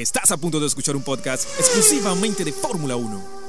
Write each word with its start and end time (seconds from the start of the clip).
Estás 0.00 0.32
a 0.32 0.38
punto 0.38 0.58
de 0.58 0.66
escuchar 0.66 0.96
un 0.96 1.02
podcast 1.02 1.46
exclusivamente 1.58 2.42
de 2.42 2.54
Fórmula 2.54 2.96
1. 2.96 3.39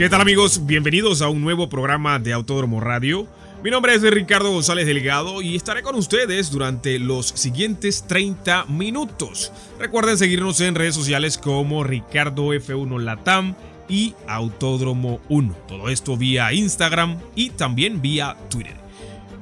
¿Qué 0.00 0.08
tal 0.08 0.22
amigos? 0.22 0.64
Bienvenidos 0.64 1.20
a 1.20 1.28
un 1.28 1.42
nuevo 1.42 1.68
programa 1.68 2.18
de 2.18 2.32
Autódromo 2.32 2.80
Radio. 2.80 3.26
Mi 3.62 3.70
nombre 3.70 3.94
es 3.94 4.00
Ricardo 4.00 4.50
González 4.50 4.86
Delgado 4.86 5.42
y 5.42 5.56
estaré 5.56 5.82
con 5.82 5.94
ustedes 5.94 6.50
durante 6.50 6.98
los 6.98 7.26
siguientes 7.26 8.06
30 8.06 8.64
minutos. 8.64 9.52
Recuerden 9.78 10.16
seguirnos 10.16 10.58
en 10.62 10.74
redes 10.74 10.94
sociales 10.94 11.36
como 11.36 11.84
Ricardo 11.84 12.54
F1 12.54 12.98
Latam 12.98 13.54
y 13.90 14.14
Autódromo 14.26 15.20
1. 15.28 15.54
Todo 15.68 15.90
esto 15.90 16.16
vía 16.16 16.50
Instagram 16.54 17.18
y 17.34 17.50
también 17.50 18.00
vía 18.00 18.38
Twitter. 18.48 18.78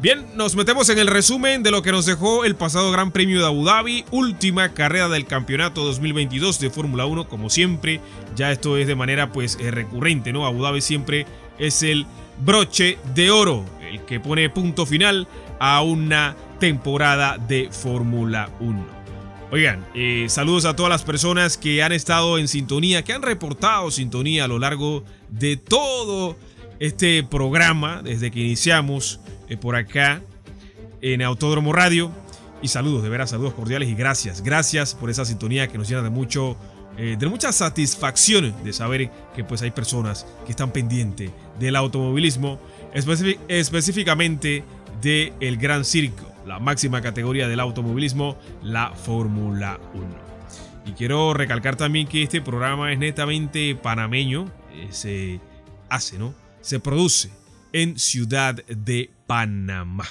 Bien, 0.01 0.25
nos 0.37 0.55
metemos 0.55 0.88
en 0.91 0.98
el 1.01 1.09
resumen 1.09 1.65
de 1.65 1.73
lo 1.73 1.83
que 1.83 1.91
nos 1.91 2.07
dejó 2.07 2.45
el 2.45 2.55
pasado 2.55 2.93
Gran 2.93 3.10
Premio 3.10 3.41
de 3.41 3.46
Abu 3.46 3.65
Dhabi, 3.65 4.05
última 4.13 4.73
carrera 4.73 5.09
del 5.09 5.27
campeonato 5.27 5.82
2022 5.82 6.60
de 6.60 6.71
Fórmula 6.71 7.05
1, 7.05 7.29
como 7.29 7.51
siempre, 7.51 8.01
ya 8.37 8.52
esto 8.52 8.77
es 8.77 8.87
de 8.87 8.95
manera 8.95 9.32
pues 9.32 9.59
eh, 9.60 9.73
recurrente, 9.73 10.32
¿no? 10.32 10.46
Abu 10.46 10.63
Dhabi 10.63 10.82
siempre 10.82 11.27
es 11.59 11.82
el 11.82 12.07
broche 12.40 12.96
de 13.16 13.32
oro, 13.32 13.65
el 13.90 14.02
que 14.02 14.21
pone 14.21 14.49
punto 14.51 14.87
final 14.87 15.27
a 15.59 15.82
una 15.82 16.37
temporada 16.60 17.37
de 17.37 17.68
Fórmula 17.73 18.51
1. 18.60 18.87
Oigan, 19.51 19.85
eh, 19.95 20.27
saludos 20.29 20.65
a 20.65 20.77
todas 20.77 20.90
las 20.90 21.02
personas 21.02 21.59
que 21.59 21.83
han 21.83 21.90
estado 21.90 22.38
en 22.38 22.46
sintonía, 22.46 23.02
que 23.02 23.15
han 23.15 23.23
reportado 23.23 23.90
sintonía 23.90 24.45
a 24.45 24.49
lo 24.49 24.60
largo 24.60 25.02
de 25.29 25.57
todo 25.57 26.37
este 26.80 27.23
programa, 27.24 28.02
desde 28.02 28.30
que 28.30 28.40
iniciamos 28.40 29.21
eh, 29.48 29.57
por 29.57 29.76
acá 29.76 30.23
en 31.01 31.23
Autódromo 31.23 31.73
Radio. 31.73 32.10
Y 32.60 32.68
saludos, 32.68 33.02
de 33.02 33.09
veras, 33.09 33.30
saludos 33.30 33.54
cordiales 33.54 33.88
y 33.88 33.95
gracias. 33.95 34.43
Gracias 34.43 34.95
por 34.95 35.10
esa 35.10 35.24
sintonía 35.24 35.68
que 35.68 35.79
nos 35.79 35.88
llena 35.88 36.02
de 36.02 36.10
mucho, 36.10 36.56
eh, 36.96 37.16
de 37.18 37.26
mucha 37.29 37.52
satisfacción 37.52 38.54
de 38.65 38.73
saber 38.73 39.10
que 39.34 39.45
pues 39.45 39.62
hay 39.62 39.71
personas 39.71 40.26
que 40.45 40.51
están 40.51 40.73
pendientes 40.73 41.30
del 41.59 41.76
automovilismo, 41.76 42.59
específicamente 42.93 44.65
del 45.01 45.32
el 45.40 45.56
Gran 45.56 45.84
Circo, 45.84 46.32
la 46.46 46.59
máxima 46.59 47.01
categoría 47.01 47.46
del 47.46 47.60
automovilismo, 47.60 48.37
la 48.62 48.90
Fórmula 48.90 49.79
1. 49.95 50.29
Y 50.87 50.93
quiero 50.93 51.34
recalcar 51.34 51.76
también 51.76 52.09
que 52.09 52.23
este 52.23 52.40
programa 52.40 52.93
es 52.93 52.99
netamente 52.99 53.76
panameño, 53.76 54.46
eh, 54.73 54.88
se 54.90 55.38
hace, 55.90 56.18
¿no? 56.18 56.34
Se 56.69 56.80
produce 56.80 57.30
en 57.73 57.99
Ciudad 57.99 58.63
de 58.66 59.09
Panamá. 59.27 60.05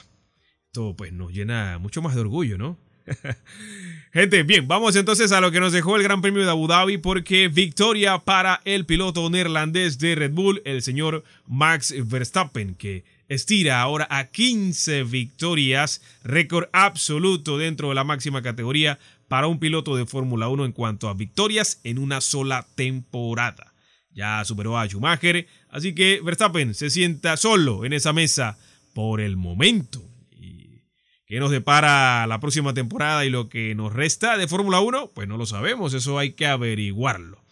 Esto 0.65 0.95
pues 0.97 1.13
nos 1.13 1.31
llena 1.31 1.77
mucho 1.77 2.01
más 2.01 2.15
de 2.15 2.21
orgullo, 2.21 2.57
¿no? 2.57 2.79
Gente, 4.11 4.41
bien, 4.41 4.67
vamos 4.67 4.95
entonces 4.95 5.31
a 5.31 5.39
lo 5.39 5.51
que 5.51 5.59
nos 5.59 5.71
dejó 5.71 5.97
el 5.97 6.01
Gran 6.01 6.19
Premio 6.19 6.43
de 6.43 6.49
Abu 6.49 6.65
Dhabi 6.65 6.97
porque 6.97 7.47
victoria 7.47 8.17
para 8.17 8.61
el 8.65 8.87
piloto 8.87 9.29
neerlandés 9.29 9.99
de 9.99 10.15
Red 10.15 10.31
Bull, 10.31 10.63
el 10.65 10.81
señor 10.81 11.23
Max 11.45 11.93
Verstappen, 11.95 12.73
que 12.73 13.05
estira 13.27 13.79
ahora 13.79 14.07
a 14.09 14.25
15 14.25 15.03
victorias, 15.03 16.01
récord 16.23 16.69
absoluto 16.73 17.59
dentro 17.59 17.89
de 17.89 17.93
la 17.93 18.03
máxima 18.03 18.41
categoría 18.41 18.97
para 19.27 19.45
un 19.45 19.59
piloto 19.59 19.95
de 19.95 20.07
Fórmula 20.07 20.47
1 20.47 20.65
en 20.65 20.71
cuanto 20.71 21.07
a 21.07 21.13
victorias 21.13 21.81
en 21.83 21.99
una 21.99 22.19
sola 22.19 22.65
temporada. 22.73 23.75
Ya 24.17 24.43
superó 24.43 24.79
a 24.79 24.87
Schumacher, 24.87 25.45
así 25.69 25.93
que 25.93 26.21
Verstappen 26.23 26.73
se 26.73 26.89
sienta 26.89 27.37
solo 27.37 27.85
en 27.85 27.93
esa 27.93 28.13
mesa 28.13 28.57
por 28.93 29.21
el 29.21 29.37
momento. 29.37 30.03
¿Y 30.31 30.81
¿Qué 31.25 31.39
nos 31.39 31.51
depara 31.51 32.25
la 32.27 32.39
próxima 32.39 32.73
temporada 32.73 33.25
y 33.25 33.29
lo 33.29 33.49
que 33.49 33.75
nos 33.75 33.93
resta 33.93 34.37
de 34.37 34.47
Fórmula 34.47 34.79
1? 34.79 35.11
Pues 35.13 35.27
no 35.27 35.37
lo 35.37 35.45
sabemos, 35.45 35.93
eso 35.93 36.17
hay 36.17 36.33
que 36.33 36.47
averiguarlo. 36.47 37.43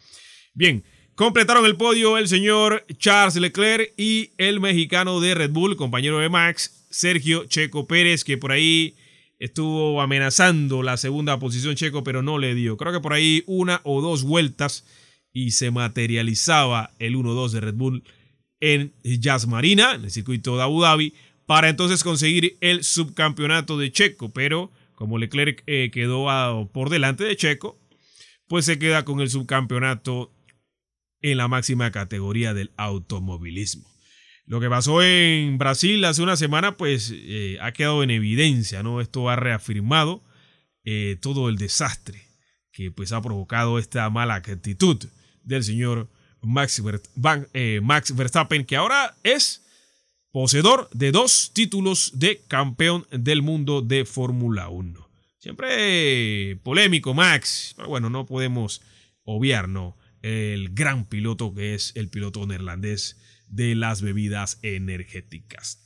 Bien, 0.53 0.83
completaron 1.15 1.65
el 1.65 1.75
podio 1.75 2.17
el 2.17 2.27
señor 2.27 2.85
Charles 2.97 3.35
Leclerc 3.35 3.93
y 3.97 4.31
el 4.37 4.59
mexicano 4.59 5.19
de 5.19 5.35
Red 5.35 5.51
Bull, 5.51 5.75
compañero 5.75 6.19
de 6.19 6.29
Max, 6.29 6.85
Sergio 6.89 7.45
Checo 7.45 7.87
Pérez, 7.87 8.23
que 8.23 8.37
por 8.37 8.51
ahí 8.51 8.95
estuvo 9.39 10.01
amenazando 10.01 10.81
la 10.81 10.97
segunda 10.97 11.39
posición 11.39 11.75
Checo, 11.75 12.03
pero 12.03 12.21
no 12.21 12.37
le 12.37 12.55
dio. 12.55 12.77
Creo 12.77 12.93
que 12.93 13.01
por 13.01 13.13
ahí 13.13 13.43
una 13.47 13.81
o 13.83 14.01
dos 14.01 14.23
vueltas 14.23 14.85
y 15.35 15.51
se 15.51 15.69
materializaba 15.69 16.91
el 16.97 17.17
1-2 17.17 17.51
de 17.51 17.59
Red 17.59 17.73
Bull 17.73 18.05
en 18.61 18.93
Jazz 19.03 19.47
Marina, 19.47 19.93
en 19.93 20.05
el 20.05 20.09
circuito 20.11 20.55
de 20.55 20.63
Abu 20.63 20.81
Dhabi, 20.81 21.13
para 21.45 21.67
entonces 21.67 22.05
conseguir 22.05 22.55
el 22.61 22.85
subcampeonato 22.85 23.77
de 23.77 23.91
Checo. 23.91 24.31
Pero 24.31 24.71
como 24.95 25.17
Leclerc 25.17 25.61
eh, 25.67 25.91
quedó 25.91 26.69
por 26.71 26.89
delante 26.89 27.25
de 27.25 27.35
Checo, 27.35 27.77
pues 28.47 28.63
se 28.63 28.79
queda 28.79 29.03
con 29.03 29.19
el 29.19 29.29
subcampeonato 29.29 30.31
en 31.19 31.35
la 31.35 31.49
máxima 31.49 31.91
categoría 31.91 32.53
del 32.53 32.71
automovilismo. 32.77 33.83
Lo 34.45 34.61
que 34.61 34.69
pasó 34.69 35.03
en 35.03 35.57
Brasil 35.57 36.05
hace 36.05 36.23
una 36.23 36.37
semana, 36.37 36.77
pues 36.77 37.11
eh, 37.13 37.57
ha 37.59 37.73
quedado 37.73 38.03
en 38.03 38.11
evidencia, 38.11 38.83
¿no? 38.83 39.01
Esto 39.01 39.29
ha 39.29 39.35
reafirmado 39.35 40.23
eh, 40.85 41.17
todo 41.19 41.49
el 41.49 41.57
desastre 41.57 42.21
que 42.71 42.89
pues 42.89 43.11
ha 43.11 43.21
provocado 43.21 43.79
esta 43.79 44.09
mala 44.09 44.35
actitud 44.35 45.03
del 45.45 45.63
señor 45.63 46.09
eh, 47.53 47.79
Max, 47.81 48.15
Verstappen, 48.15 48.65
que 48.65 48.75
ahora 48.75 49.15
es 49.23 49.63
poseedor 50.31 50.89
de 50.91 51.11
dos 51.11 51.51
títulos 51.53 52.11
de 52.15 52.41
campeón 52.47 53.07
del 53.11 53.41
mundo 53.41 53.81
de 53.81 54.05
Fórmula 54.05 54.69
1. 54.69 55.09
Siempre 55.37 56.57
polémico 56.63 57.13
Max, 57.13 57.73
pero 57.77 57.89
bueno, 57.89 58.09
no 58.09 58.25
podemos 58.25 58.81
obviar, 59.23 59.69
¿no? 59.69 59.95
El 60.21 60.69
gran 60.69 61.05
piloto 61.05 61.53
que 61.53 61.75
es 61.75 61.93
el 61.95 62.09
piloto 62.09 62.45
neerlandés 62.45 63.17
de 63.47 63.75
las 63.75 64.01
bebidas 64.01 64.59
energéticas. 64.63 65.81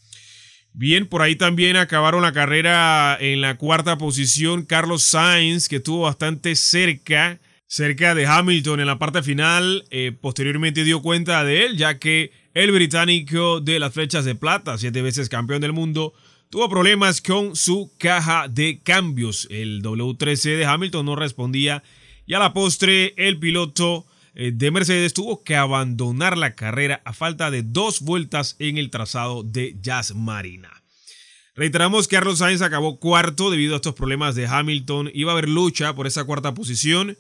Bien, 0.71 1.07
por 1.07 1.21
ahí 1.21 1.35
también 1.35 1.75
acabaron 1.75 2.21
la 2.21 2.31
carrera 2.31 3.17
en 3.19 3.41
la 3.41 3.57
cuarta 3.57 3.97
posición 3.97 4.65
Carlos 4.65 5.03
Sainz, 5.03 5.67
que 5.67 5.77
estuvo 5.77 6.01
bastante 6.01 6.55
cerca 6.55 7.39
cerca 7.69 8.15
de 8.15 8.25
Hamilton 8.25 8.81
en 8.81 8.87
la 8.87 8.99
parte 8.99 9.23
final. 9.23 9.85
Eh, 9.91 10.11
posteriormente 10.19 10.83
dio 10.83 11.01
cuenta 11.01 11.43
de 11.43 11.65
él, 11.65 11.77
ya 11.77 11.99
que 11.99 12.31
el 12.53 12.71
británico 12.71 13.61
de 13.61 13.79
las 13.79 13.93
flechas 13.93 14.25
de 14.25 14.35
plata, 14.35 14.77
siete 14.77 15.01
veces 15.01 15.29
campeón 15.29 15.61
del 15.61 15.71
mundo, 15.71 16.13
tuvo 16.49 16.67
problemas 16.67 17.21
con 17.21 17.55
su 17.55 17.93
caja 17.99 18.47
de 18.49 18.81
cambios. 18.83 19.47
El 19.51 19.83
W13 19.83 20.57
de 20.57 20.65
Hamilton 20.65 21.05
no 21.05 21.15
respondía 21.15 21.83
y 22.25 22.33
a 22.33 22.39
la 22.39 22.53
postre 22.53 23.13
el 23.17 23.39
piloto 23.39 24.07
eh, 24.33 24.51
de 24.51 24.71
Mercedes 24.71 25.13
tuvo 25.13 25.43
que 25.43 25.55
abandonar 25.55 26.39
la 26.39 26.55
carrera 26.55 27.01
a 27.05 27.13
falta 27.13 27.51
de 27.51 27.61
dos 27.61 28.01
vueltas 28.01 28.55
en 28.57 28.79
el 28.79 28.89
trazado 28.89 29.43
de 29.43 29.77
Jazz 29.79 30.15
Marina. 30.15 30.71
Reiteramos 31.55 32.07
que 32.07 32.15
Carlos 32.15 32.39
Sainz 32.39 32.61
acabó 32.61 32.99
cuarto 32.99 33.51
debido 33.51 33.73
a 33.73 33.77
estos 33.77 33.93
problemas 33.93 34.33
de 34.33 34.47
Hamilton. 34.47 35.11
Iba 35.13 35.33
a 35.33 35.33
haber 35.33 35.49
lucha 35.49 35.93
por 35.93 36.07
esa 36.07 36.23
cuarta 36.23 36.53
posición. 36.53 37.17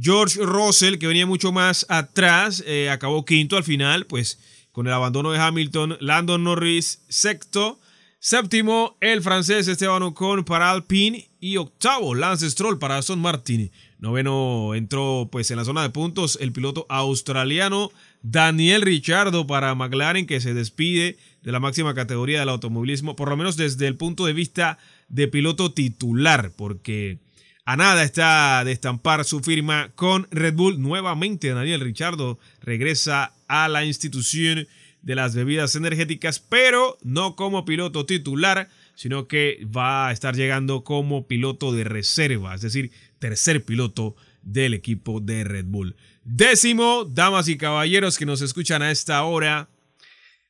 George 0.00 0.40
Russell, 0.42 0.98
que 0.98 1.06
venía 1.06 1.26
mucho 1.26 1.52
más 1.52 1.86
atrás, 1.88 2.62
eh, 2.66 2.90
acabó 2.90 3.24
quinto 3.24 3.56
al 3.56 3.64
final, 3.64 4.06
pues 4.06 4.38
con 4.72 4.86
el 4.86 4.92
abandono 4.92 5.30
de 5.30 5.38
Hamilton. 5.38 5.98
Landon 6.00 6.44
Norris, 6.44 7.02
sexto. 7.08 7.78
Séptimo, 8.18 8.96
el 9.00 9.20
francés 9.20 9.66
Esteban 9.68 10.02
Ocon 10.02 10.44
para 10.44 10.70
Alpine. 10.70 11.28
Y 11.40 11.56
octavo, 11.56 12.14
Lance 12.14 12.48
Stroll 12.50 12.78
para 12.78 12.96
Aston 12.96 13.20
Martin. 13.20 13.70
Noveno 13.98 14.74
entró 14.74 15.28
pues 15.30 15.50
en 15.50 15.56
la 15.58 15.64
zona 15.64 15.82
de 15.82 15.90
puntos 15.90 16.38
el 16.40 16.52
piloto 16.52 16.86
australiano 16.88 17.90
Daniel 18.22 18.82
Ricciardo 18.82 19.46
para 19.46 19.74
McLaren, 19.74 20.26
que 20.26 20.40
se 20.40 20.54
despide 20.54 21.18
de 21.42 21.52
la 21.52 21.60
máxima 21.60 21.94
categoría 21.94 22.40
del 22.40 22.48
automovilismo, 22.48 23.16
por 23.16 23.28
lo 23.28 23.36
menos 23.36 23.56
desde 23.56 23.86
el 23.86 23.96
punto 23.96 24.26
de 24.26 24.32
vista 24.32 24.78
de 25.08 25.28
piloto 25.28 25.72
titular, 25.72 26.52
porque 26.56 27.18
a 27.64 27.76
nada 27.76 28.02
está 28.02 28.64
de 28.64 28.72
estampar 28.72 29.24
su 29.24 29.40
firma 29.40 29.92
con 29.94 30.26
Red 30.30 30.54
Bull. 30.54 30.80
Nuevamente 30.80 31.50
Daniel 31.50 31.80
Richardo 31.80 32.38
regresa 32.60 33.34
a 33.46 33.68
la 33.68 33.84
institución 33.84 34.66
de 35.02 35.14
las 35.14 35.34
bebidas 35.34 35.76
energéticas, 35.76 36.40
pero 36.40 36.98
no 37.02 37.36
como 37.36 37.64
piloto 37.64 38.06
titular, 38.06 38.68
sino 38.94 39.28
que 39.28 39.64
va 39.64 40.08
a 40.08 40.12
estar 40.12 40.34
llegando 40.34 40.84
como 40.84 41.26
piloto 41.26 41.72
de 41.72 41.84
reserva, 41.84 42.54
es 42.54 42.62
decir, 42.62 42.90
tercer 43.18 43.64
piloto 43.64 44.16
del 44.42 44.74
equipo 44.74 45.20
de 45.20 45.44
Red 45.44 45.66
Bull. 45.66 45.96
Décimo, 46.24 47.04
damas 47.04 47.48
y 47.48 47.56
caballeros 47.56 48.18
que 48.18 48.26
nos 48.26 48.42
escuchan 48.42 48.82
a 48.82 48.90
esta 48.90 49.22
hora, 49.24 49.68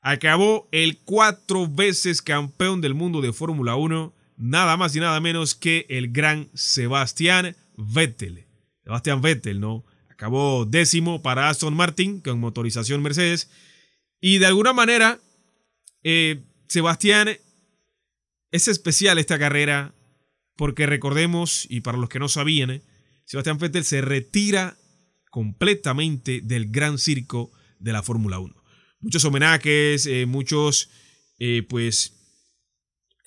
acabó 0.01 0.69
el 0.73 0.99
cuatro 0.99 1.69
veces 1.69 2.21
campeón 2.21 2.81
del 2.81 2.95
mundo 2.95 3.21
de 3.21 3.33
Fórmula 3.33 3.77
1, 3.77 4.13
nada 4.37 4.77
más 4.77 4.95
y 4.97 5.01
nada 5.01 5.21
menos 5.21 5.55
que 5.55 5.87
el 5.89 6.13
gran 6.13 6.51
Sebastián 6.55 7.57
Vettel. 7.77 8.47
Sebastián 8.85 9.21
Vettel, 9.21 9.61
¿no? 9.61 9.85
Acabó 10.11 10.65
décimo 10.65 11.23
para 11.23 11.49
Aston 11.49 11.75
Martin 11.75 12.21
con 12.21 12.39
motorización 12.39 13.03
Mercedes. 13.03 13.51
Y 14.21 14.39
de 14.39 14.47
alguna 14.47 14.73
manera, 14.73 15.19
eh, 16.03 16.45
Sebastián 16.69 17.29
es 18.51 18.69
especial 18.69 19.19
esta 19.19 19.39
carrera 19.39 19.95
porque 20.57 20.87
recordemos, 20.87 21.67
y 21.69 21.81
para 21.81 21.99
los 21.99 22.09
que 22.09 22.19
no 22.19 22.29
sabían, 22.29 22.83
Sebastián 23.25 23.59
Vettel 23.59 23.85
se 23.85 24.01
retira 24.01 24.77
completamente 25.31 26.41
del 26.43 26.71
gran 26.71 26.99
circo 26.99 27.51
de 27.79 27.93
la 27.93 28.03
Fórmula 28.03 28.39
1. 28.39 28.55
Muchos 29.01 29.25
homenajes, 29.25 30.07
eh, 30.07 30.27
muchos, 30.27 30.91
eh, 31.39 31.65
pues, 31.69 32.22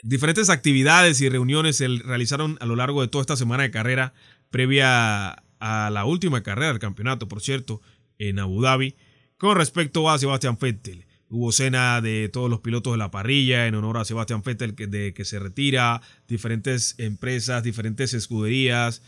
diferentes 0.06 0.52
actividades 0.52 1.19
y 1.19 1.30
reuniones 1.30 1.78
se 1.78 1.88
realizaron 1.88 2.57
a 2.62 2.66
lo 2.68 2.75
largo 2.75 3.02
de 3.02 3.07
toda 3.07 3.24
esta 3.24 3.36
semana 3.36 3.63
de 3.63 3.72
carrera 3.72 4.13
previa 4.52 5.44
a 5.60 5.90
la 5.90 6.06
última 6.06 6.44
carrera 6.44 6.68
del 6.68 6.80
campeonato, 6.80 7.28
por 7.28 7.42
cierto, 7.42 7.81
en 8.19 8.38
Abu 8.38 8.62
Dhabi, 8.62 8.96
con 9.38 9.57
respecto 9.57 10.10
a 10.10 10.19
Sebastián 10.19 10.57
Vettel. 10.62 11.06
Hubo 11.28 11.52
cena 11.52 12.02
de 12.02 12.30
todos 12.30 12.52
los 12.52 12.60
pilotos 12.60 12.94
de 12.94 13.00
la 13.00 13.10
parrilla 13.10 13.66
en 13.66 13.74
honor 13.74 13.98
a 13.98 14.06
Sebastián 14.06 14.44
Vettel 14.46 14.75
que, 14.75 14.86
de 14.86 15.13
que 15.16 15.25
se 15.25 15.40
retira, 15.40 16.02
diferentes 16.28 16.94
empresas, 17.00 17.63
diferentes 17.63 18.13
escuderías, 18.13 19.01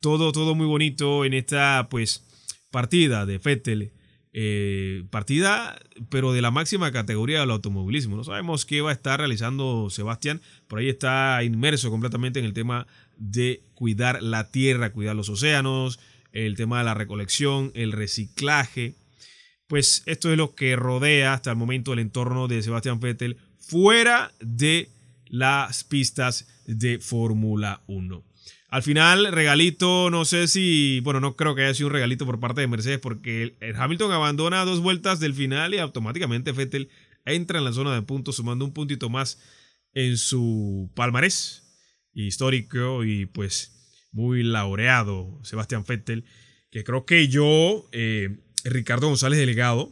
todo, 0.00 0.32
todo 0.32 0.56
muy 0.56 0.66
bonito 0.66 1.24
en 1.24 1.34
esta 1.34 1.86
pues 1.88 2.24
partida 2.72 3.24
de 3.24 3.38
Vettel. 3.38 3.92
Eh, 4.32 5.02
partida, 5.10 5.76
pero 6.08 6.32
de 6.32 6.40
la 6.40 6.52
máxima 6.52 6.92
categoría 6.92 7.40
del 7.40 7.50
automovilismo. 7.50 8.16
No 8.16 8.22
sabemos 8.22 8.64
qué 8.64 8.80
va 8.80 8.90
a 8.90 8.92
estar 8.92 9.18
realizando 9.18 9.90
Sebastián. 9.90 10.40
Por 10.68 10.78
ahí 10.78 10.88
está 10.88 11.42
inmerso 11.42 11.90
completamente 11.90 12.38
en 12.38 12.44
el 12.44 12.52
tema 12.52 12.86
de 13.16 13.62
cuidar 13.74 14.22
la 14.22 14.50
tierra, 14.52 14.92
cuidar 14.92 15.16
los 15.16 15.28
océanos, 15.28 15.98
el 16.32 16.56
tema 16.56 16.78
de 16.78 16.84
la 16.84 16.94
recolección, 16.94 17.72
el 17.74 17.90
reciclaje. 17.90 18.94
Pues 19.66 20.04
esto 20.06 20.30
es 20.30 20.38
lo 20.38 20.54
que 20.54 20.76
rodea 20.76 21.34
hasta 21.34 21.50
el 21.50 21.56
momento 21.56 21.92
el 21.92 21.98
entorno 21.98 22.46
de 22.46 22.62
Sebastián 22.62 23.00
Vettel 23.00 23.36
fuera 23.58 24.32
de 24.40 24.90
las 25.26 25.82
pistas 25.82 26.46
de 26.66 26.98
Fórmula 27.00 27.82
1. 27.88 28.29
Al 28.70 28.84
final, 28.84 29.32
regalito, 29.32 30.10
no 30.10 30.24
sé 30.24 30.46
si, 30.46 31.00
bueno, 31.00 31.18
no 31.18 31.34
creo 31.34 31.56
que 31.56 31.64
haya 31.64 31.74
sido 31.74 31.88
un 31.88 31.94
regalito 31.94 32.24
por 32.24 32.38
parte 32.38 32.60
de 32.60 32.68
Mercedes 32.68 33.00
porque 33.00 33.56
el, 33.58 33.76
Hamilton 33.76 34.12
abandona 34.12 34.64
dos 34.64 34.80
vueltas 34.80 35.18
del 35.18 35.34
final 35.34 35.74
y 35.74 35.78
automáticamente 35.78 36.52
Vettel 36.52 36.88
entra 37.24 37.58
en 37.58 37.64
la 37.64 37.72
zona 37.72 37.92
de 37.92 38.02
puntos 38.02 38.36
sumando 38.36 38.64
un 38.64 38.72
puntito 38.72 39.10
más 39.10 39.40
en 39.92 40.16
su 40.16 40.88
palmarés 40.94 41.64
histórico 42.12 43.02
y 43.04 43.26
pues 43.26 44.06
muy 44.12 44.44
laureado 44.44 45.40
Sebastián 45.42 45.84
Vettel, 45.86 46.24
que 46.70 46.84
creo 46.84 47.04
que 47.04 47.26
yo, 47.26 47.88
eh, 47.90 48.38
Ricardo 48.62 49.08
González 49.08 49.40
Delegado, 49.40 49.90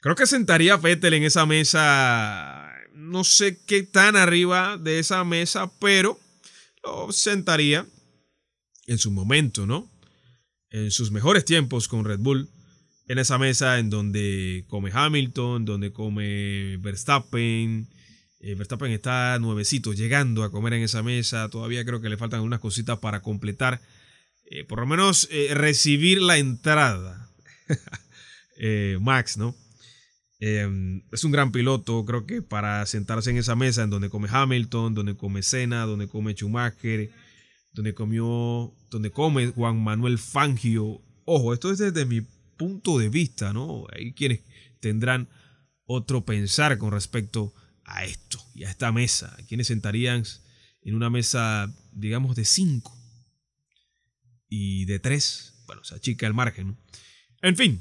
creo 0.00 0.14
que 0.14 0.26
sentaría 0.26 0.74
a 0.74 0.76
Vettel 0.76 1.14
en 1.14 1.22
esa 1.22 1.46
mesa, 1.46 2.70
no 2.92 3.24
sé 3.24 3.64
qué 3.64 3.82
tan 3.82 4.14
arriba 4.14 4.76
de 4.76 4.98
esa 4.98 5.24
mesa, 5.24 5.72
pero 5.80 6.20
lo 6.82 7.10
sentaría 7.10 7.86
en 8.86 8.98
su 8.98 9.10
momento, 9.10 9.66
¿no? 9.66 9.90
En 10.70 10.90
sus 10.90 11.10
mejores 11.10 11.44
tiempos 11.44 11.88
con 11.88 12.04
Red 12.04 12.18
Bull, 12.18 12.48
en 13.06 13.18
esa 13.18 13.38
mesa 13.38 13.78
en 13.78 13.90
donde 13.90 14.64
come 14.68 14.90
Hamilton, 14.92 15.64
donde 15.64 15.92
come 15.92 16.78
Verstappen. 16.78 17.88
Eh, 18.40 18.54
Verstappen 18.54 18.90
está 18.90 19.38
nuevecito, 19.38 19.92
llegando 19.92 20.42
a 20.42 20.50
comer 20.50 20.74
en 20.74 20.82
esa 20.82 21.02
mesa. 21.02 21.48
Todavía 21.48 21.84
creo 21.84 22.00
que 22.00 22.08
le 22.08 22.16
faltan 22.16 22.38
algunas 22.38 22.60
cositas 22.60 22.98
para 22.98 23.20
completar. 23.20 23.80
Eh, 24.50 24.64
por 24.64 24.80
lo 24.80 24.86
menos 24.86 25.28
eh, 25.30 25.54
recibir 25.54 26.20
la 26.20 26.38
entrada. 26.38 27.30
Max, 29.00 29.36
¿no? 29.36 29.54
es 30.38 31.24
un 31.24 31.32
gran 31.32 31.52
piloto, 31.52 32.04
creo 32.04 32.26
que 32.26 32.42
para 32.42 32.84
sentarse 32.84 33.30
en 33.30 33.38
esa 33.38 33.56
mesa 33.56 33.82
en 33.82 33.88
donde 33.88 34.10
come 34.10 34.28
Hamilton, 34.30 34.94
donde 34.94 35.16
come 35.16 35.42
Senna, 35.42 35.86
donde 35.86 36.06
come 36.06 36.34
Schumacher, 36.34 37.10
donde 37.74 37.92
comió, 37.92 38.72
donde 38.88 39.10
come 39.10 39.48
Juan 39.48 39.82
Manuel 39.82 40.18
Fangio. 40.18 41.02
Ojo, 41.24 41.52
esto 41.52 41.70
es 41.70 41.78
desde 41.78 42.06
mi 42.06 42.22
punto 42.56 42.98
de 42.98 43.08
vista, 43.08 43.52
¿no? 43.52 43.86
Hay 43.92 44.12
quienes 44.12 44.40
tendrán 44.80 45.28
otro 45.84 46.24
pensar 46.24 46.78
con 46.78 46.92
respecto 46.92 47.52
a 47.84 48.04
esto 48.04 48.38
y 48.54 48.64
a 48.64 48.70
esta 48.70 48.92
mesa. 48.92 49.36
Quienes 49.48 49.66
sentarían 49.66 50.22
en 50.82 50.94
una 50.94 51.10
mesa, 51.10 51.74
digamos, 51.92 52.36
de 52.36 52.44
cinco 52.44 52.96
y 54.48 54.84
de 54.84 55.00
tres. 55.00 55.54
Bueno, 55.66 55.82
se 55.82 55.96
achica 55.96 56.26
el 56.26 56.34
margen. 56.34 56.76
En 57.42 57.56
fin, 57.56 57.80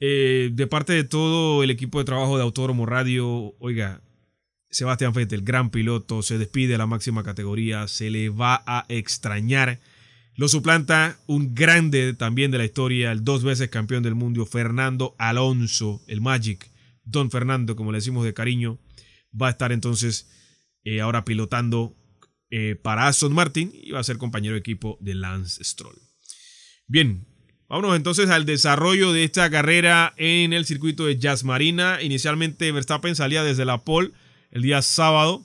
eh, 0.00 0.50
de 0.52 0.66
parte 0.66 0.94
de 0.94 1.04
todo 1.04 1.62
el 1.62 1.70
equipo 1.70 1.98
de 1.98 2.04
trabajo 2.04 2.36
de 2.36 2.42
Autódromo 2.42 2.86
Radio, 2.86 3.54
oiga, 3.58 4.02
Sebastián 4.72 5.12
Vettel, 5.12 5.42
gran 5.42 5.70
piloto, 5.70 6.22
se 6.22 6.38
despide 6.38 6.74
a 6.74 6.78
la 6.78 6.86
máxima 6.86 7.22
categoría, 7.22 7.86
se 7.88 8.10
le 8.10 8.30
va 8.30 8.64
a 8.66 8.86
extrañar. 8.88 9.80
Lo 10.34 10.48
suplanta 10.48 11.18
un 11.26 11.54
grande 11.54 12.14
también 12.14 12.50
de 12.50 12.56
la 12.56 12.64
historia, 12.64 13.12
el 13.12 13.22
dos 13.22 13.44
veces 13.44 13.68
campeón 13.68 14.02
del 14.02 14.14
mundo, 14.14 14.46
Fernando 14.46 15.14
Alonso, 15.18 16.00
el 16.06 16.22
Magic, 16.22 16.70
Don 17.04 17.30
Fernando, 17.30 17.76
como 17.76 17.92
le 17.92 17.98
decimos 17.98 18.24
de 18.24 18.32
cariño, 18.32 18.78
va 19.40 19.48
a 19.48 19.50
estar 19.50 19.72
entonces 19.72 20.30
eh, 20.84 21.02
ahora 21.02 21.26
pilotando 21.26 21.94
eh, 22.48 22.74
para 22.74 23.08
Aston 23.08 23.34
Martin 23.34 23.70
y 23.74 23.90
va 23.90 24.00
a 24.00 24.04
ser 24.04 24.16
compañero 24.16 24.54
de 24.54 24.60
equipo 24.60 24.96
de 25.02 25.14
Lance 25.14 25.62
Stroll. 25.64 25.98
Bien, 26.86 27.26
vámonos 27.68 27.94
entonces 27.94 28.30
al 28.30 28.46
desarrollo 28.46 29.12
de 29.12 29.24
esta 29.24 29.50
carrera 29.50 30.14
en 30.16 30.54
el 30.54 30.64
circuito 30.64 31.04
de 31.04 31.18
Jazz 31.18 31.44
Marina. 31.44 32.00
Inicialmente 32.00 32.72
Verstappen 32.72 33.14
salía 33.14 33.42
desde 33.42 33.66
la 33.66 33.84
pole 33.84 34.12
el 34.52 34.62
día 34.62 34.80
sábado. 34.82 35.44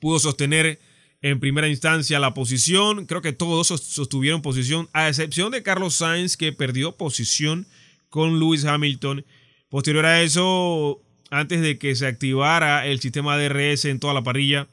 Pudo 0.00 0.18
sostener 0.18 0.80
en 1.20 1.40
primera 1.40 1.68
instancia 1.68 2.18
la 2.18 2.34
posición. 2.34 3.06
Creo 3.06 3.20
que 3.20 3.32
todos 3.32 3.66
sostuvieron 3.68 4.42
posición, 4.42 4.88
a 4.92 5.08
excepción 5.08 5.50
de 5.50 5.62
Carlos 5.62 5.94
Sainz, 5.94 6.36
que 6.36 6.52
perdió 6.52 6.96
posición 6.96 7.66
con 8.08 8.38
Lewis 8.38 8.64
Hamilton. 8.64 9.26
Posterior 9.68 10.06
a 10.06 10.22
eso, 10.22 11.02
antes 11.30 11.60
de 11.60 11.78
que 11.78 11.94
se 11.96 12.06
activara 12.06 12.86
el 12.86 13.00
sistema 13.00 13.36
DRS 13.36 13.86
en 13.86 14.00
toda 14.00 14.14
la 14.14 14.22
parrilla, 14.22 14.68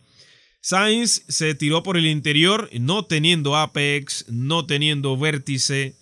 Sainz 0.61 1.23
se 1.27 1.55
tiró 1.55 1.83
por 1.83 1.97
el 1.97 2.05
interior, 2.05 2.69
no 2.79 3.03
teniendo 3.03 3.57
apex, 3.57 4.25
no 4.29 4.65
teniendo 4.65 5.17
vértice, 5.17 5.97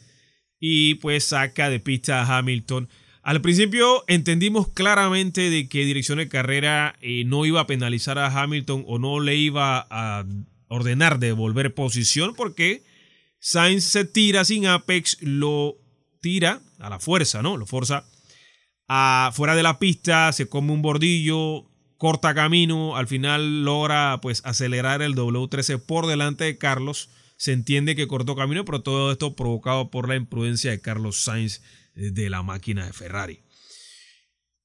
y 0.60 0.96
pues 0.96 1.24
saca 1.24 1.70
de 1.70 1.80
pista 1.80 2.22
a 2.22 2.38
Hamilton. 2.38 2.88
Al 3.24 3.42
principio 3.42 4.04
entendimos 4.08 4.70
claramente 4.70 5.50
de 5.52 5.70
que 5.70 5.86
dirección 5.86 6.18
de 6.18 6.28
carrera 6.28 6.96
eh, 7.02 7.24
no 7.26 7.46
iba 7.46 7.62
a 7.62 7.68
penalizar 7.68 8.18
a 8.18 8.42
Hamilton 8.42 8.84
o 8.88 8.98
no 8.98 9.20
le 9.20 9.36
iba 9.36 9.86
a 9.90 10.26
ordenar 10.68 11.20
devolver 11.20 11.74
posición 11.76 12.34
porque 12.36 12.84
Sainz 13.40 13.84
se 13.84 14.06
tira 14.06 14.44
sin 14.44 14.66
apex, 14.66 15.18
lo 15.22 15.78
tira 16.20 16.62
a 16.80 16.90
la 16.90 17.00
fuerza, 17.00 17.44
¿no? 17.44 17.58
Lo 17.58 17.68
forza 17.68 18.06
a 18.88 19.32
fuera 19.34 19.56
de 19.56 19.64
la 19.64 19.78
pista, 19.78 20.32
se 20.34 20.50
come 20.50 20.74
un 20.74 20.82
bordillo, 20.82 21.70
corta 21.98 22.34
camino, 22.34 22.98
al 22.98 23.08
final 23.08 23.64
logra 23.64 24.20
pues 24.22 24.42
acelerar 24.46 25.04
el 25.04 25.16
W13 25.16 25.80
por 25.80 26.08
delante 26.08 26.46
de 26.46 26.58
Carlos. 26.58 27.10
Se 27.38 27.54
entiende 27.54 27.96
que 27.96 28.08
cortó 28.08 28.36
camino, 28.36 28.66
pero 28.66 28.82
todo 28.82 29.12
esto 29.12 29.36
provocado 29.36 29.92
por 29.92 30.08
la 30.08 30.16
imprudencia 30.16 30.72
de 30.72 30.82
Carlos 30.82 31.18
Sainz 31.18 31.62
de 31.96 32.30
la 32.30 32.44
máquina 32.44 32.86
de 32.86 32.94
Ferrari. 32.94 33.42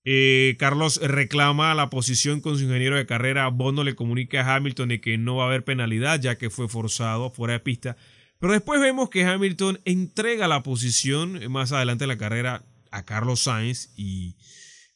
Eh, 0.09 0.55
Carlos 0.61 1.01
reclama 1.03 1.75
la 1.75 1.91
posición 1.91 2.41
con 2.41 2.57
su 2.57 2.63
ingeniero 2.63 2.97
de 2.97 3.07
carrera. 3.07 3.49
Bono 3.49 3.83
le 3.83 3.97
comunica 3.97 4.41
a 4.41 4.55
Hamilton 4.55 4.91
de 4.91 5.01
que 5.01 5.19
no 5.19 5.35
va 5.35 5.45
a 5.45 5.47
haber 5.49 5.65
penalidad 5.65 6.21
ya 6.21 6.39
que 6.39 6.49
fue 6.49 6.69
forzado 6.69 7.31
fuera 7.31 7.55
de 7.55 7.61
pista. 7.61 7.97
Pero 8.39 8.53
después 8.53 8.81
vemos 8.81 9.11
que 9.11 9.25
Hamilton 9.25 9.81
entrega 9.85 10.47
la 10.47 10.63
posición 10.63 11.51
más 11.51 11.73
adelante 11.73 12.05
de 12.05 12.09
la 12.09 12.19
carrera 12.19 12.65
a 12.93 13.05
Carlos 13.05 13.41
Sainz. 13.41 13.91
Y, 13.97 14.37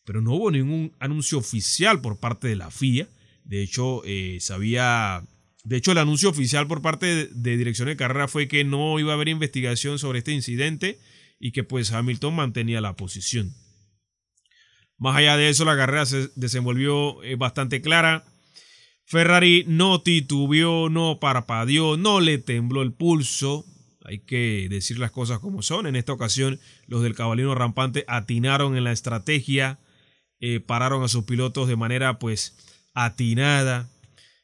pero 0.05 0.21
no 0.21 0.35
hubo 0.35 0.53
ningún 0.53 0.93
anuncio 1.01 1.39
oficial 1.39 2.01
por 2.01 2.21
parte 2.21 2.47
de 2.47 2.55
la 2.55 2.71
FIA. 2.71 3.09
De 3.43 3.63
hecho, 3.63 4.03
eh, 4.05 4.39
sabía, 4.41 5.25
de 5.65 5.77
hecho 5.77 5.91
el 5.91 5.99
anuncio 5.99 6.29
oficial 6.29 6.69
por 6.69 6.83
parte 6.83 7.27
de 7.27 7.57
dirección 7.57 7.89
de 7.89 7.97
carrera 7.97 8.29
fue 8.29 8.47
que 8.47 8.63
no 8.63 8.97
iba 9.01 9.11
a 9.11 9.15
haber 9.17 9.29
investigación 9.29 9.99
sobre 9.99 10.21
este 10.21 10.31
incidente 10.31 11.01
y 11.41 11.53
que 11.53 11.65
pues 11.65 11.91
Hamilton 11.91 12.37
mantenía 12.37 12.81
la 12.81 12.95
posición. 12.95 13.53
Más 14.99 15.17
allá 15.17 15.39
de 15.39 15.49
eso, 15.49 15.65
la 15.65 15.77
carrera 15.77 16.05
se 16.05 16.29
desenvolvió 16.37 17.23
eh, 17.25 17.35
bastante 17.35 17.81
clara. 17.81 18.27
Ferrari 19.07 19.65
no 19.67 20.03
titubeó, 20.03 20.91
no 20.91 21.19
parpadeó, 21.19 21.97
no 21.97 22.21
le 22.21 22.37
tembló 22.37 22.83
el 22.83 22.93
pulso. 22.93 23.65
Hay 24.05 24.21
que 24.21 24.69
decir 24.69 24.99
las 24.99 25.11
cosas 25.11 25.39
como 25.39 25.63
son. 25.63 25.87
En 25.87 25.97
esta 25.97 26.13
ocasión, 26.13 26.61
los 26.87 27.03
del 27.03 27.15
caballero 27.15 27.55
rampante 27.55 28.05
atinaron 28.07 28.77
en 28.77 28.85
la 28.85 28.93
estrategia, 28.93 29.81
eh, 30.39 30.61
pararon 30.61 31.03
a 31.03 31.09
sus 31.09 31.25
pilotos 31.25 31.67
de 31.67 31.77
manera 31.77 32.19
pues 32.19 32.57
atinada. 32.93 33.89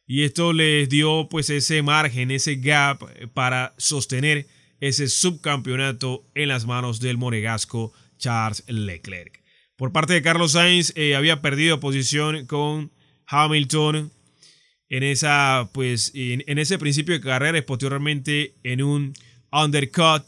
Y 0.06 0.22
esto 0.22 0.54
les 0.54 0.88
dio 0.88 1.28
pues 1.28 1.50
ese 1.50 1.82
margen, 1.82 2.30
ese 2.30 2.56
gap 2.56 3.02
eh, 3.16 3.26
para 3.26 3.74
sostener 3.76 4.46
ese 4.80 5.08
subcampeonato 5.08 6.24
en 6.34 6.48
las 6.48 6.66
manos 6.66 7.00
del 7.00 7.18
monegasco 7.18 7.92
Charles 8.18 8.64
Leclerc. 8.68 9.42
Por 9.76 9.92
parte 9.92 10.14
de 10.14 10.22
Carlos 10.22 10.52
Sainz 10.52 10.92
eh, 10.96 11.16
había 11.16 11.42
perdido 11.42 11.80
posición 11.80 12.46
con 12.46 12.90
Hamilton 13.26 14.10
en 14.88 15.02
esa 15.02 15.68
pues 15.72 16.12
en, 16.14 16.58
ese 16.58 16.78
principio 16.78 17.14
de 17.14 17.20
carrera 17.20 17.60
posteriormente 17.66 18.54
en 18.62 18.82
un 18.82 19.12
undercut 19.50 20.22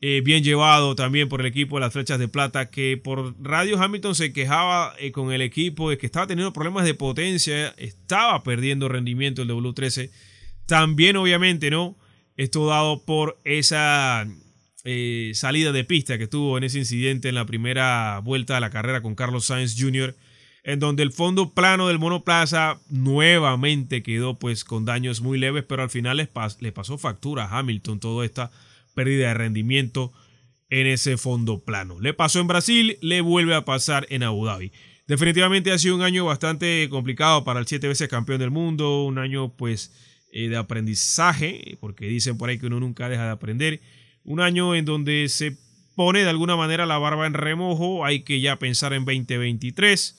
eh, 0.00 0.22
bien 0.24 0.44
llevado 0.44 0.94
también 0.94 1.28
por 1.28 1.40
el 1.40 1.48
equipo 1.48 1.76
de 1.76 1.80
las 1.80 1.92
flechas 1.92 2.20
de 2.20 2.28
plata 2.28 2.70
que 2.70 2.96
por 2.96 3.34
radio 3.42 3.82
Hamilton 3.82 4.14
se 4.14 4.32
quejaba 4.32 4.94
eh, 5.00 5.10
con 5.10 5.32
el 5.32 5.42
equipo 5.42 5.90
de 5.90 5.98
que 5.98 6.06
estaba 6.06 6.28
teniendo 6.28 6.52
problemas 6.52 6.84
de 6.84 6.94
potencia, 6.94 7.74
estaba 7.76 8.44
perdiendo 8.44 8.88
rendimiento 8.88 9.42
el 9.42 9.48
W13. 9.48 10.10
También 10.66 11.16
obviamente, 11.16 11.70
¿no? 11.70 11.97
Esto 12.38 12.66
dado 12.66 13.02
por 13.04 13.36
esa 13.42 14.24
eh, 14.84 15.32
salida 15.34 15.72
de 15.72 15.82
pista 15.82 16.18
que 16.18 16.28
tuvo 16.28 16.56
en 16.56 16.62
ese 16.62 16.78
incidente 16.78 17.28
en 17.28 17.34
la 17.34 17.46
primera 17.46 18.20
vuelta 18.20 18.54
de 18.54 18.60
la 18.60 18.70
carrera 18.70 19.02
con 19.02 19.16
Carlos 19.16 19.46
Sainz 19.46 19.74
Jr., 19.76 20.14
en 20.62 20.78
donde 20.78 21.02
el 21.02 21.10
fondo 21.10 21.52
plano 21.52 21.88
del 21.88 21.98
monoplaza 21.98 22.78
nuevamente 22.90 24.04
quedó 24.04 24.38
pues 24.38 24.62
con 24.62 24.84
daños 24.84 25.20
muy 25.20 25.36
leves, 25.36 25.64
pero 25.64 25.82
al 25.82 25.90
final 25.90 26.16
le 26.60 26.72
pasó 26.72 26.96
factura 26.96 27.44
a 27.44 27.58
Hamilton 27.58 27.98
toda 27.98 28.24
esta 28.24 28.52
pérdida 28.94 29.28
de 29.28 29.34
rendimiento 29.34 30.12
en 30.70 30.86
ese 30.86 31.16
fondo 31.16 31.64
plano. 31.64 31.98
Le 31.98 32.14
pasó 32.14 32.38
en 32.38 32.46
Brasil, 32.46 32.98
le 33.00 33.20
vuelve 33.20 33.56
a 33.56 33.64
pasar 33.64 34.06
en 34.10 34.22
Abu 34.22 34.44
Dhabi. 34.46 34.70
Definitivamente 35.08 35.72
ha 35.72 35.78
sido 35.78 35.96
un 35.96 36.02
año 36.02 36.24
bastante 36.26 36.86
complicado 36.88 37.42
para 37.42 37.58
el 37.58 37.66
siete 37.66 37.88
veces 37.88 38.08
campeón 38.08 38.38
del 38.38 38.52
mundo, 38.52 39.02
un 39.02 39.18
año 39.18 39.48
pues 39.56 39.90
eh, 40.32 40.48
de 40.48 40.56
aprendizaje, 40.56 41.78
porque 41.80 42.06
dicen 42.06 42.36
por 42.38 42.50
ahí 42.50 42.58
que 42.58 42.66
uno 42.66 42.80
nunca 42.80 43.08
deja 43.08 43.24
de 43.24 43.30
aprender, 43.30 43.80
un 44.24 44.40
año 44.40 44.74
en 44.74 44.84
donde 44.84 45.28
se 45.28 45.56
pone 45.94 46.20
de 46.20 46.30
alguna 46.30 46.54
manera 46.54 46.86
la 46.86 46.98
barba 46.98 47.26
en 47.26 47.34
remojo, 47.34 48.04
hay 48.04 48.22
que 48.22 48.40
ya 48.40 48.58
pensar 48.58 48.92
en 48.92 49.04
2023. 49.04 50.16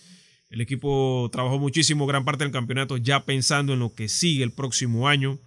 El 0.50 0.62
equipo 0.62 1.30
trabajó 1.32 1.60
muchísimo 1.60 2.08
gran 2.08 2.26
parte 2.26 2.44
del 2.44 2.52
campeonato 2.52 2.98
ya 2.98 3.24
pensando 3.24 3.74
en 3.74 3.80
lo 3.80 3.94
que 3.94 4.10
sigue 4.10 4.44
el 4.44 4.52
próximo 4.52 5.08
año 5.08 5.40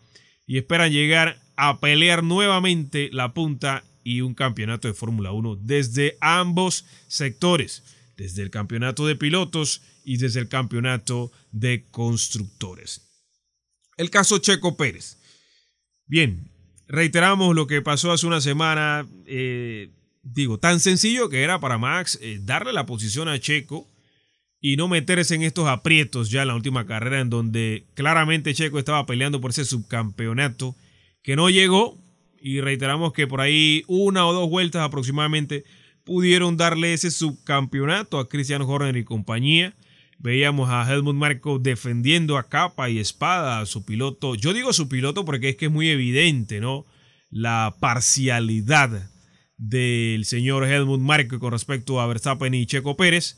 y 0.46 0.58
esperan 0.58 0.92
llegar 0.92 1.38
a 1.56 1.80
pelear 1.80 2.22
nuevamente 2.22 3.10
la 3.12 3.34
punta 3.34 3.84
y 4.04 4.20
un 4.20 4.34
campeonato 4.34 4.88
de 4.88 4.94
Fórmula 4.94 5.32
1 5.32 5.56
desde 5.56 6.16
ambos 6.20 6.86
sectores, 7.08 7.82
desde 8.16 8.42
el 8.42 8.50
campeonato 8.50 9.06
de 9.06 9.16
pilotos 9.16 9.82
y 10.04 10.16
desde 10.16 10.40
el 10.40 10.48
campeonato 10.48 11.30
de 11.50 11.84
constructores. 11.90 13.11
El 14.02 14.10
caso 14.10 14.38
Checo 14.38 14.76
Pérez. 14.76 15.16
Bien, 16.06 16.50
reiteramos 16.88 17.54
lo 17.54 17.68
que 17.68 17.82
pasó 17.82 18.10
hace 18.10 18.26
una 18.26 18.40
semana. 18.40 19.06
Eh, 19.26 19.90
digo, 20.24 20.58
tan 20.58 20.80
sencillo 20.80 21.28
que 21.28 21.42
era 21.42 21.60
para 21.60 21.78
Max 21.78 22.18
eh, 22.20 22.40
darle 22.42 22.72
la 22.72 22.84
posición 22.84 23.28
a 23.28 23.38
Checo 23.38 23.86
y 24.60 24.76
no 24.76 24.88
meterse 24.88 25.36
en 25.36 25.42
estos 25.42 25.68
aprietos 25.68 26.30
ya 26.30 26.42
en 26.42 26.48
la 26.48 26.56
última 26.56 26.84
carrera 26.84 27.20
en 27.20 27.30
donde 27.30 27.86
claramente 27.94 28.54
Checo 28.54 28.80
estaba 28.80 29.06
peleando 29.06 29.40
por 29.40 29.52
ese 29.52 29.64
subcampeonato 29.64 30.74
que 31.22 31.36
no 31.36 31.48
llegó 31.48 31.96
y 32.40 32.60
reiteramos 32.60 33.12
que 33.12 33.28
por 33.28 33.40
ahí 33.40 33.84
una 33.86 34.26
o 34.26 34.32
dos 34.32 34.50
vueltas 34.50 34.82
aproximadamente 34.82 35.62
pudieron 36.02 36.56
darle 36.56 36.92
ese 36.92 37.12
subcampeonato 37.12 38.18
a 38.18 38.28
Christian 38.28 38.62
Horner 38.62 38.96
y 38.96 39.04
compañía. 39.04 39.76
Veíamos 40.22 40.70
a 40.70 40.88
Helmut 40.88 41.16
Marko 41.16 41.58
defendiendo 41.58 42.38
a 42.38 42.48
capa 42.48 42.88
y 42.88 43.00
espada 43.00 43.58
a 43.58 43.66
su 43.66 43.84
piloto. 43.84 44.36
Yo 44.36 44.52
digo 44.54 44.72
su 44.72 44.88
piloto 44.88 45.24
porque 45.24 45.50
es 45.50 45.56
que 45.56 45.66
es 45.66 45.72
muy 45.72 45.88
evidente, 45.88 46.60
¿no? 46.60 46.86
La 47.28 47.74
parcialidad 47.80 49.10
del 49.56 50.24
señor 50.24 50.64
Helmut 50.64 51.00
Marko 51.00 51.40
con 51.40 51.50
respecto 51.50 52.00
a 52.00 52.06
Verstappen 52.06 52.54
y 52.54 52.66
Checo 52.66 52.96
Pérez. 52.96 53.36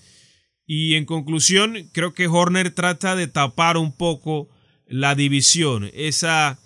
Y 0.66 0.94
en 0.94 1.06
conclusión, 1.06 1.88
creo 1.92 2.12
que 2.12 2.28
Horner 2.28 2.70
trata 2.70 3.16
de 3.16 3.28
tapar 3.28 3.78
un 3.78 3.96
poco 3.96 4.50
la 4.86 5.14
división, 5.14 5.90
esa 5.94 6.58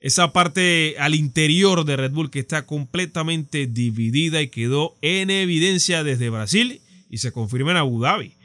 esa 0.00 0.32
parte 0.32 0.94
al 0.98 1.14
interior 1.14 1.84
de 1.84 1.96
Red 1.96 2.12
Bull 2.12 2.30
que 2.30 2.38
está 2.38 2.66
completamente 2.66 3.66
dividida 3.66 4.42
y 4.42 4.48
quedó 4.48 4.96
en 5.00 5.30
evidencia 5.30 6.04
desde 6.04 6.30
Brasil 6.30 6.80
y 7.08 7.18
se 7.18 7.32
confirma 7.32 7.72
en 7.72 7.78
Abu 7.78 8.00
Dhabi. 8.00 8.35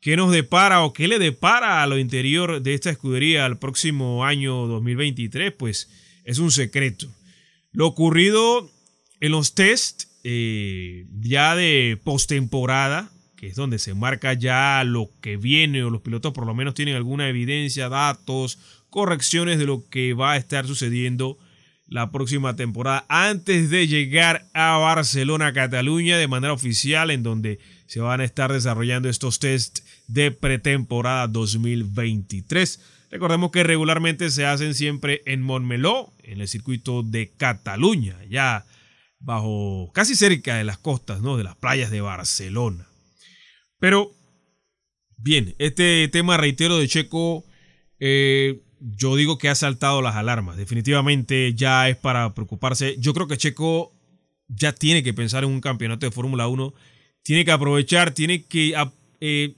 ¿Qué 0.00 0.16
nos 0.16 0.32
depara 0.32 0.82
o 0.82 0.94
qué 0.94 1.08
le 1.08 1.18
depara 1.18 1.82
a 1.82 1.86
lo 1.86 1.98
interior 1.98 2.62
de 2.62 2.72
esta 2.72 2.88
escudería 2.88 3.44
al 3.44 3.58
próximo 3.58 4.24
año 4.24 4.66
2023? 4.66 5.52
Pues 5.52 5.90
es 6.24 6.38
un 6.38 6.50
secreto. 6.50 7.06
Lo 7.70 7.86
ocurrido 7.86 8.70
en 9.20 9.32
los 9.32 9.54
test 9.54 10.04
eh, 10.24 11.06
ya 11.20 11.54
de 11.54 12.00
postemporada, 12.02 13.10
que 13.36 13.48
es 13.48 13.56
donde 13.56 13.78
se 13.78 13.92
marca 13.92 14.32
ya 14.32 14.82
lo 14.84 15.10
que 15.20 15.36
viene 15.36 15.84
o 15.84 15.90
los 15.90 16.00
pilotos 16.00 16.32
por 16.32 16.46
lo 16.46 16.54
menos 16.54 16.72
tienen 16.72 16.96
alguna 16.96 17.28
evidencia, 17.28 17.90
datos 17.90 18.58
correcciones 18.88 19.58
de 19.58 19.66
lo 19.66 19.86
que 19.90 20.14
va 20.14 20.32
a 20.32 20.36
estar 20.38 20.66
sucediendo 20.66 21.38
la 21.90 22.10
próxima 22.10 22.56
temporada 22.56 23.04
antes 23.08 23.68
de 23.68 23.86
llegar 23.86 24.46
a 24.54 24.78
Barcelona, 24.78 25.52
Cataluña 25.52 26.16
de 26.16 26.28
manera 26.28 26.52
oficial 26.52 27.10
en 27.10 27.22
donde 27.22 27.58
se 27.86 28.00
van 28.00 28.20
a 28.20 28.24
estar 28.24 28.52
desarrollando 28.52 29.08
estos 29.08 29.40
test 29.40 29.80
de 30.12 30.30
pretemporada 30.30 31.26
2023. 31.28 32.80
Recordemos 33.10 33.50
que 33.50 33.62
regularmente 33.64 34.30
se 34.30 34.46
hacen 34.46 34.74
siempre 34.74 35.22
en 35.26 35.42
Montmeló, 35.42 36.12
en 36.22 36.40
el 36.40 36.48
circuito 36.48 37.02
de 37.02 37.32
Cataluña, 37.36 38.16
ya 38.28 38.64
bajo 39.18 39.90
casi 39.92 40.14
cerca 40.14 40.56
de 40.56 40.64
las 40.64 40.78
costas, 40.78 41.20
¿no? 41.20 41.36
de 41.36 41.44
las 41.44 41.56
playas 41.56 41.90
de 41.90 42.00
Barcelona. 42.00 42.86
Pero 43.78 44.12
bien, 45.16 45.54
este 45.58 46.08
tema 46.08 46.36
reitero 46.36 46.78
de 46.78 46.88
Checo 46.88 47.44
eh, 47.98 48.62
yo 48.80 49.14
digo 49.14 49.38
que 49.38 49.48
ha 49.48 49.54
saltado 49.54 50.02
las 50.02 50.16
alarmas. 50.16 50.56
Definitivamente 50.56 51.54
ya 51.54 51.88
es 51.88 51.96
para 51.96 52.34
preocuparse. 52.34 52.96
Yo 52.98 53.12
creo 53.12 53.28
que 53.28 53.36
Checo 53.36 53.92
ya 54.48 54.72
tiene 54.72 55.02
que 55.02 55.14
pensar 55.14 55.44
en 55.44 55.50
un 55.50 55.60
campeonato 55.60 56.06
de 56.06 56.12
Fórmula 56.12 56.48
1. 56.48 56.74
Tiene 57.22 57.44
que 57.44 57.52
aprovechar, 57.52 58.12
tiene 58.12 58.44
que 58.46 58.74
eh, 59.20 59.54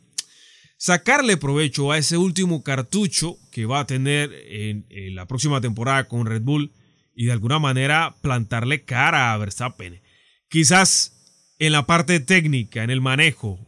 sacarle 0.82 1.36
provecho 1.36 1.92
a 1.92 1.98
ese 1.98 2.16
último 2.16 2.64
cartucho 2.64 3.38
que 3.52 3.66
va 3.66 3.78
a 3.78 3.86
tener 3.86 4.32
en, 4.48 4.84
la 5.14 5.26
próxima 5.26 5.60
temporada 5.60 6.08
con 6.08 6.26
Red 6.26 6.42
Bull 6.42 6.72
y 7.14 7.26
de 7.26 7.32
alguna 7.32 7.60
manera 7.60 8.16
plantarle 8.20 8.82
cara 8.82 9.32
a 9.32 9.36
Verstappen. 9.36 10.02
Quizás 10.48 11.14
en 11.60 11.70
la 11.70 11.86
parte 11.86 12.18
técnica, 12.18 12.82
en 12.82 12.90
el 12.90 13.00
manejo, 13.00 13.60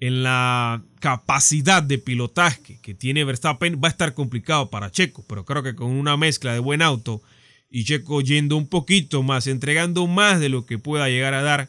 en 0.00 0.22
la 0.22 0.82
capacidad 0.98 1.82
de 1.82 1.98
pilotaje 1.98 2.80
que 2.80 2.94
tiene 2.94 3.24
Verstappen 3.24 3.78
va 3.84 3.88
a 3.88 3.90
estar 3.90 4.14
complicado 4.14 4.70
para 4.70 4.90
Checo, 4.90 5.26
pero 5.28 5.44
creo 5.44 5.62
que 5.62 5.74
con 5.74 5.90
una 5.90 6.16
mezcla 6.16 6.54
de 6.54 6.60
buen 6.60 6.80
auto 6.80 7.20
y 7.68 7.84
Checo 7.84 8.22
yendo 8.22 8.56
un 8.56 8.68
poquito 8.68 9.22
más, 9.22 9.46
entregando 9.46 10.06
más 10.06 10.40
de 10.40 10.48
lo 10.48 10.64
que 10.64 10.78
pueda 10.78 11.10
llegar 11.10 11.34
a 11.34 11.42
dar, 11.42 11.68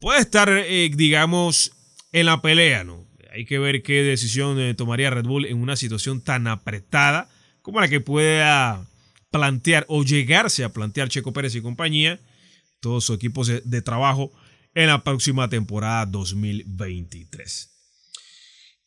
puede 0.00 0.20
estar, 0.20 0.48
eh, 0.48 0.90
digamos, 0.94 1.72
en 2.12 2.24
la 2.24 2.40
pelea, 2.40 2.82
¿no? 2.82 3.04
Hay 3.36 3.44
que 3.44 3.58
ver 3.58 3.82
qué 3.82 4.02
decisión 4.02 4.58
eh, 4.58 4.72
tomaría 4.72 5.10
Red 5.10 5.26
Bull 5.26 5.44
en 5.44 5.60
una 5.60 5.76
situación 5.76 6.22
tan 6.22 6.46
apretada 6.46 7.28
como 7.60 7.82
la 7.82 7.88
que 7.88 8.00
pueda 8.00 8.88
plantear 9.30 9.84
o 9.90 10.04
llegarse 10.04 10.64
a 10.64 10.72
plantear 10.72 11.10
Checo 11.10 11.34
Pérez 11.34 11.54
y 11.54 11.60
compañía, 11.60 12.18
todos 12.80 13.04
su 13.04 13.12
equipo 13.12 13.44
de 13.44 13.82
trabajo 13.82 14.32
en 14.72 14.86
la 14.86 15.04
próxima 15.04 15.50
temporada 15.50 16.06
2023. 16.06 17.72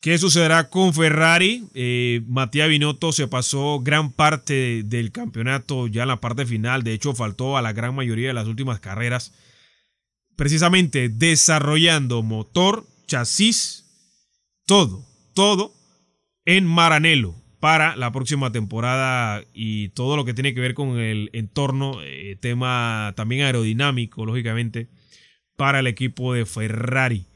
¿Qué 0.00 0.18
sucederá 0.18 0.68
con 0.68 0.94
Ferrari? 0.94 1.68
Eh, 1.74 2.22
Matías 2.26 2.68
Binotto 2.68 3.12
se 3.12 3.28
pasó 3.28 3.78
gran 3.78 4.10
parte 4.10 4.82
del 4.82 5.12
campeonato 5.12 5.86
ya 5.86 6.02
en 6.02 6.08
la 6.08 6.20
parte 6.20 6.44
final. 6.44 6.82
De 6.82 6.92
hecho, 6.92 7.14
faltó 7.14 7.56
a 7.56 7.62
la 7.62 7.72
gran 7.72 7.94
mayoría 7.94 8.28
de 8.28 8.34
las 8.34 8.48
últimas 8.48 8.80
carreras. 8.80 9.32
Precisamente 10.34 11.08
desarrollando 11.08 12.24
motor, 12.24 12.88
chasis, 13.06 13.89
todo, 14.70 15.04
todo 15.34 15.74
en 16.44 16.64
Maranello 16.64 17.34
para 17.58 17.96
la 17.96 18.12
próxima 18.12 18.52
temporada 18.52 19.42
y 19.52 19.88
todo 19.88 20.16
lo 20.16 20.24
que 20.24 20.32
tiene 20.32 20.54
que 20.54 20.60
ver 20.60 20.74
con 20.74 20.96
el 21.00 21.28
entorno, 21.32 22.00
eh, 22.04 22.38
tema 22.40 23.12
también 23.16 23.42
aerodinámico, 23.42 24.24
lógicamente 24.24 24.88
para 25.56 25.80
el 25.80 25.88
equipo 25.88 26.34
de 26.34 26.46
Ferrari. 26.46 27.26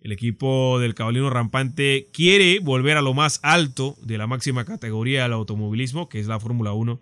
El 0.00 0.12
equipo 0.12 0.78
del 0.80 0.94
caballino 0.94 1.28
rampante 1.28 2.08
quiere 2.14 2.60
volver 2.60 2.96
a 2.96 3.02
lo 3.02 3.12
más 3.12 3.40
alto 3.42 3.98
de 4.00 4.16
la 4.16 4.26
máxima 4.26 4.64
categoría 4.64 5.24
del 5.24 5.34
automovilismo, 5.34 6.08
que 6.08 6.18
es 6.18 6.28
la 6.28 6.40
Fórmula 6.40 6.72
1, 6.72 6.98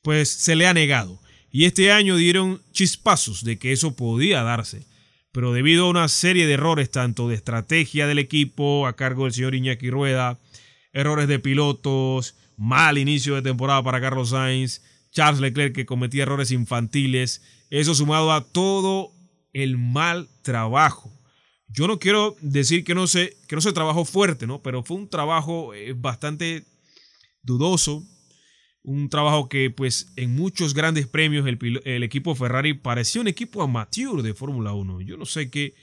pues 0.00 0.30
se 0.30 0.56
le 0.56 0.66
ha 0.66 0.72
negado. 0.72 1.20
Y 1.50 1.66
este 1.66 1.92
año 1.92 2.16
dieron 2.16 2.62
chispazos 2.72 3.44
de 3.44 3.58
que 3.58 3.72
eso 3.72 3.94
podía 3.94 4.42
darse. 4.42 4.86
Pero 5.32 5.52
debido 5.52 5.86
a 5.86 5.90
una 5.90 6.08
serie 6.08 6.46
de 6.46 6.54
errores, 6.54 6.90
tanto 6.90 7.28
de 7.28 7.36
estrategia 7.36 8.06
del 8.06 8.18
equipo 8.18 8.86
a 8.86 8.96
cargo 8.96 9.24
del 9.24 9.32
señor 9.32 9.54
Iñaki 9.54 9.90
Rueda, 9.90 10.38
errores 10.92 11.28
de 11.28 11.38
pilotos, 11.38 12.34
mal 12.56 12.98
inicio 12.98 13.36
de 13.36 13.42
temporada 13.42 13.82
para 13.82 14.00
Carlos 14.00 14.30
Sainz, 14.30 14.82
Charles 15.10 15.40
Leclerc 15.40 15.74
que 15.74 15.86
cometía 15.86 16.24
errores 16.24 16.50
infantiles, 16.50 17.42
eso 17.70 17.94
sumado 17.94 18.32
a 18.32 18.44
todo 18.44 19.12
el 19.52 19.78
mal 19.78 20.28
trabajo. 20.42 21.10
Yo 21.68 21.86
no 21.86 22.00
quiero 22.00 22.36
decir 22.40 22.82
que 22.82 22.94
no 22.94 23.06
se, 23.06 23.36
que 23.46 23.54
no 23.54 23.62
se 23.62 23.72
trabajó 23.72 24.04
fuerte, 24.04 24.46
¿no? 24.46 24.60
Pero 24.60 24.82
fue 24.82 24.96
un 24.96 25.08
trabajo 25.08 25.72
eh, 25.74 25.94
bastante 25.96 26.64
dudoso, 27.42 28.04
un 28.82 29.08
trabajo 29.08 29.48
que 29.48 29.70
pues 29.70 30.12
en 30.16 30.34
muchos 30.34 30.74
grandes 30.74 31.06
premios 31.06 31.46
el, 31.46 32.02
equipo 32.02 32.34
Ferrari 32.34 32.74
parecía 32.74 33.20
un 33.20 33.28
equipo 33.28 33.62
amateur 33.62 34.22
de 34.22 34.34
Fórmula 34.34 34.72
1. 34.72 35.02
Yo 35.02 35.16
no 35.16 35.26
sé 35.26 35.50
qué, 35.50 35.74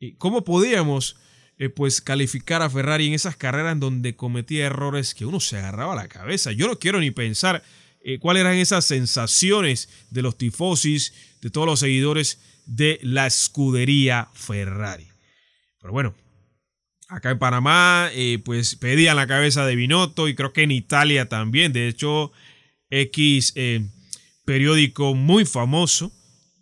eh, 0.00 0.14
cómo 0.18 0.44
podíamos 0.44 1.16
eh, 1.58 1.68
pues 1.68 2.00
calificar 2.00 2.62
a 2.62 2.70
Ferrari 2.70 3.06
en 3.06 3.14
esas 3.14 3.36
carreras 3.36 3.72
en 3.72 3.80
donde 3.80 4.16
cometía 4.16 4.66
errores 4.66 5.14
que 5.14 5.26
uno 5.26 5.40
se 5.40 5.58
agarraba 5.58 5.94
la 5.94 6.08
cabeza. 6.08 6.52
Yo 6.52 6.66
no 6.66 6.78
quiero 6.78 7.00
ni 7.00 7.10
pensar 7.10 7.62
eh, 8.02 8.18
cuáles 8.18 8.42
eran 8.42 8.56
esas 8.56 8.84
sensaciones 8.84 9.88
de 10.10 10.22
los 10.22 10.38
tifosis, 10.38 11.12
de 11.42 11.50
todos 11.50 11.66
los 11.66 11.80
seguidores 11.80 12.40
de 12.66 12.98
la 13.02 13.26
escudería 13.26 14.28
Ferrari. 14.32 15.08
Pero 15.80 15.92
bueno, 15.92 16.14
acá 17.08 17.30
en 17.30 17.38
Panamá, 17.38 18.10
pues 18.44 18.76
pedían 18.76 19.16
la 19.16 19.26
cabeza 19.26 19.64
de 19.66 19.76
Binotto 19.76 20.28
y 20.28 20.34
creo 20.34 20.52
que 20.52 20.62
en 20.62 20.70
Italia 20.70 21.28
también. 21.28 21.72
De 21.72 21.88
hecho, 21.88 22.32
X 22.90 23.52
eh, 23.56 23.86
periódico 24.44 25.14
muy 25.14 25.44
famoso 25.44 26.12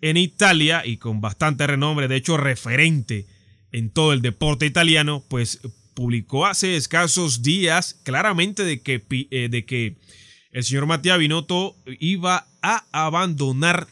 en 0.00 0.16
Italia 0.16 0.82
y 0.84 0.98
con 0.98 1.20
bastante 1.20 1.66
renombre, 1.66 2.08
de 2.08 2.16
hecho 2.16 2.36
referente 2.36 3.26
en 3.72 3.90
todo 3.90 4.12
el 4.12 4.22
deporte 4.22 4.66
italiano, 4.66 5.24
pues 5.28 5.60
publicó 5.94 6.46
hace 6.46 6.76
escasos 6.76 7.42
días 7.42 7.94
claramente 8.04 8.64
de 8.64 8.82
que, 8.82 9.02
eh, 9.30 9.96
el 10.50 10.62
señor 10.64 10.86
Matías 10.86 11.18
Binotto 11.18 11.76
iba 11.98 12.46
a 12.62 12.84
abandonar 12.92 13.88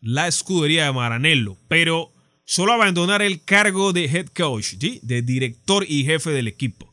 la 0.00 0.26
escudería 0.26 0.86
de 0.86 0.92
Maranello, 0.92 1.56
pero 1.68 2.12
solo 2.50 2.72
abandonar 2.72 3.22
el 3.22 3.44
cargo 3.44 3.92
de 3.92 4.06
head 4.06 4.26
coach, 4.26 4.72
de 4.72 5.22
director 5.22 5.86
y 5.88 6.02
jefe 6.02 6.30
del 6.30 6.48
equipo. 6.48 6.92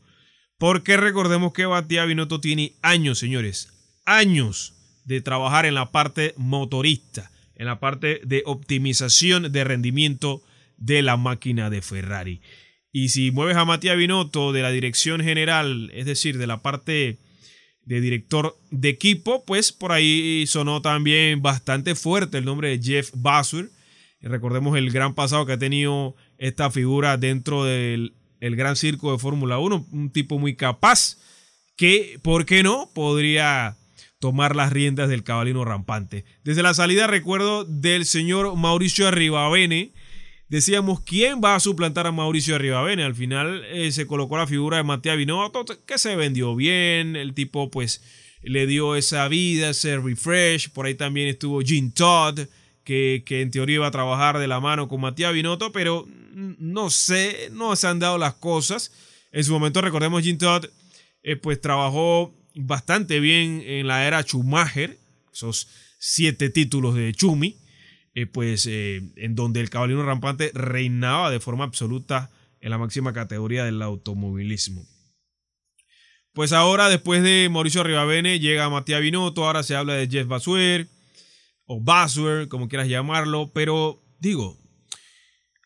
Porque 0.60 0.98
recordemos 0.98 1.52
que 1.52 1.66
Matías 1.66 2.06
Binotto 2.06 2.40
tiene 2.40 2.76
años, 2.84 3.18
señores, 3.18 3.74
años 4.06 4.76
de 5.06 5.20
trabajar 5.20 5.66
en 5.66 5.74
la 5.74 5.92
parte 5.92 6.36
motorista, 6.38 7.32
en 7.56 7.66
la 7.66 7.80
parte 7.80 8.22
de 8.24 8.44
optimización 8.46 9.52
de 9.52 9.64
rendimiento 9.64 10.44
de 10.78 11.02
la 11.02 11.18
máquina 11.18 11.72
de 11.72 11.82
Ferrari. 11.82 12.40
Y 12.92 13.10
si 13.10 13.32
mueves 13.32 13.58
a 13.58 13.66
Matías 13.66 13.98
Binotto 13.98 14.54
de 14.54 14.62
la 14.62 14.70
dirección 14.70 15.22
general, 15.22 15.90
es 15.96 16.06
decir, 16.06 16.38
de 16.38 16.46
la 16.46 16.62
parte 16.62 17.18
de 17.82 18.00
director 18.00 18.56
de 18.70 18.90
equipo, 18.90 19.44
pues 19.44 19.72
por 19.72 19.92
ahí 19.92 20.46
sonó 20.46 20.84
también 20.84 21.42
bastante 21.42 21.96
fuerte 21.96 22.38
el 22.38 22.46
nombre 22.46 22.78
de 22.78 22.84
Jeff 22.84 23.10
Basur. 23.16 23.72
Recordemos 24.22 24.78
el 24.78 24.92
gran 24.92 25.14
pasado 25.14 25.46
que 25.46 25.54
ha 25.54 25.60
tenido 25.60 26.16
esta 26.38 26.72
figura 26.72 27.18
dentro 27.18 27.64
del 27.64 28.14
gran 28.42 28.76
circo 28.76 29.12
de 29.12 29.20
Fórmula 29.20 29.60
1, 29.60 29.88
un 29.92 30.10
tipo 30.12 30.40
muy 30.40 30.56
capaz 30.56 31.18
que, 31.76 32.20
¿por 32.24 32.46
qué 32.46 32.64
no? 32.64 32.90
Podría 32.94 33.78
tomar 34.20 34.56
las 34.56 34.74
riendas 34.74 35.10
del 35.10 35.24
cabalino 35.24 35.64
rampante. 35.64 36.26
Desde 36.44 36.64
la 36.64 36.74
salida 36.74 37.08
recuerdo 37.08 37.64
del 37.66 38.06
señor 38.06 38.56
Mauricio 38.56 39.08
Arribavene, 39.08 39.94
decíamos 40.50 41.02
quién 41.02 41.40
va 41.44 41.56
a 41.56 41.60
suplantar 41.60 42.08
a 42.08 42.12
Mauricio 42.12 42.56
Arribavene. 42.56 43.04
Al 43.04 43.16
final 43.16 43.64
eh, 43.66 43.92
se 43.92 44.08
colocó 44.08 44.38
la 44.38 44.48
figura 44.48 44.78
de 44.78 44.84
Matías 44.84 45.18
Binotto, 45.18 45.66
que 45.86 45.98
se 45.98 46.16
vendió 46.16 46.56
bien, 46.56 47.16
el 47.16 47.34
tipo 47.34 47.70
pues 47.70 48.02
le 48.42 48.66
dio 48.66 48.96
esa 48.96 49.28
vida, 49.28 49.70
ese 49.70 49.98
refresh. 49.98 50.70
Por 50.72 50.88
ahí 50.88 50.96
también 50.96 51.28
estuvo 51.28 51.62
Gene 51.62 51.92
Todd, 51.94 52.40
que, 52.88 53.42
en 53.42 53.52
teoría 53.52 53.76
iba 53.76 53.88
a 53.88 53.92
trabajar 53.92 54.40
de 54.40 54.48
la 54.48 54.62
mano 54.62 54.88
con 54.88 55.02
Matías 55.02 55.34
Binotto, 55.34 55.74
pero 55.74 56.08
no 56.34 56.90
sé, 56.90 57.50
no 57.52 57.76
se 57.76 57.88
han 57.88 58.00
dado 58.00 58.18
las 58.18 58.36
cosas. 58.36 58.94
En 59.34 59.44
su 59.44 59.52
momento 59.52 59.82
recordemos 59.82 60.24
Gene 60.24 60.38
Todd, 60.38 60.68
eh, 61.22 61.36
pues 61.36 61.60
trabajó 61.60 62.34
bastante 62.56 63.20
bien 63.20 63.62
en 63.66 63.88
la 63.88 64.08
era 64.08 64.24
Schumacher, 64.24 64.98
esos 65.34 65.68
siete 66.00 66.50
títulos 66.50 66.96
de 66.96 67.14
Chumi, 67.14 67.58
eh, 68.16 68.26
pues 68.26 68.66
eh, 68.68 69.02
en 69.18 69.36
donde 69.36 69.60
el 69.60 69.70
caballero 69.70 70.06
rampante 70.06 70.52
reinaba 70.54 71.30
de 71.30 71.42
forma 71.42 71.66
absoluta 71.66 72.32
en 72.62 72.70
la 72.70 72.78
máxima 72.78 73.12
categoría 73.12 73.66
del 73.66 73.82
automovilismo. 73.82 74.88
Pues 76.32 76.54
ahora, 76.54 76.88
después 76.88 77.22
de 77.22 77.50
Mauricio 77.52 77.84
Rivavene, 77.84 78.40
llega 78.40 78.70
Matías 78.70 79.02
Binotto, 79.02 79.46
ahora 79.46 79.64
se 79.64 79.76
habla 79.76 79.96
de 79.96 80.08
Jeff 80.08 80.28
Basuer, 80.28 80.88
o 81.68 81.80
Basuer, 81.82 82.48
como 82.48 82.68
quieras 82.68 82.88
llamarlo, 82.88 83.52
pero 83.54 84.02
digo, 84.20 84.58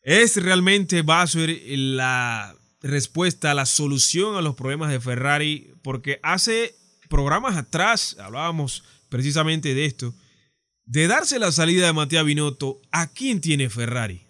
¿es 0.04 0.36
realmente 0.36 1.04
Basuer 1.04 1.62
la 1.68 2.56
respuesta, 2.82 3.54
la 3.54 3.66
solución 3.66 4.36
a 4.36 4.42
los 4.42 4.56
problemas 4.56 4.92
de 4.92 5.00
Ferrari? 5.00 5.74
Porque 5.84 6.20
hace 6.24 6.76
programas 7.08 7.56
atrás 7.56 8.18
hablábamos 8.20 8.84
precisamente 9.10 9.74
de 9.76 9.86
esto, 9.86 10.16
de 10.86 11.08
darse 11.08 11.38
la 11.38 11.52
salida 11.52 11.86
de 11.86 11.94
Matías 11.94 12.26
Binotto, 12.26 12.82
¿a 12.92 13.12
quién 13.12 13.40
tiene 13.40 13.70
Ferrari? 13.70 14.26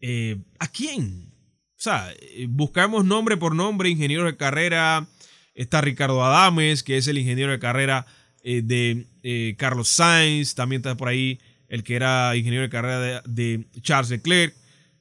Eh, 0.00 0.42
¿A 0.58 0.66
quién? 0.68 1.32
O 1.76 1.80
sea, 1.84 2.12
eh, 2.12 2.46
buscamos 2.48 3.04
nombre 3.04 3.36
por 3.36 3.54
nombre, 3.54 3.88
ingeniero 3.88 4.24
de 4.24 4.36
carrera, 4.36 5.06
está 5.54 5.80
Ricardo 5.80 6.24
Adames, 6.24 6.82
que 6.82 6.96
es 6.96 7.06
el 7.06 7.18
ingeniero 7.18 7.52
de 7.52 7.58
carrera 7.58 8.06
eh, 8.44 8.62
de 8.62 9.56
Carlos 9.58 9.88
Sainz, 9.88 10.54
también 10.54 10.80
está 10.80 10.96
por 10.96 11.08
ahí 11.08 11.40
el 11.68 11.82
que 11.82 11.96
era 11.96 12.36
ingeniero 12.36 12.62
de 12.62 12.70
carrera 12.70 13.22
de, 13.26 13.66
Charles 13.80 14.10
Leclerc, 14.10 14.54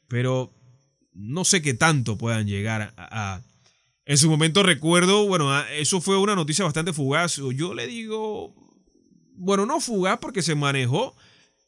pero 0.07 0.51
no 1.13 1.45
sé 1.45 1.61
qué 1.61 1.75
tanto 1.75 2.17
puedan 2.17 2.47
llegar 2.47 2.93
a 2.97 3.41
en 4.05 4.17
su 4.17 4.29
momento 4.29 4.63
recuerdo, 4.63 5.25
bueno, 5.27 5.57
eso 5.67 6.01
fue 6.01 6.17
una 6.17 6.35
noticia 6.35 6.65
bastante 6.65 6.91
fugaz. 6.91 7.37
Yo 7.55 7.73
le 7.73 7.87
digo, 7.87 8.53
bueno, 9.35 9.65
no 9.65 9.79
fugaz 9.79 10.19
porque 10.19 10.41
se 10.41 10.55
manejó. 10.55 11.15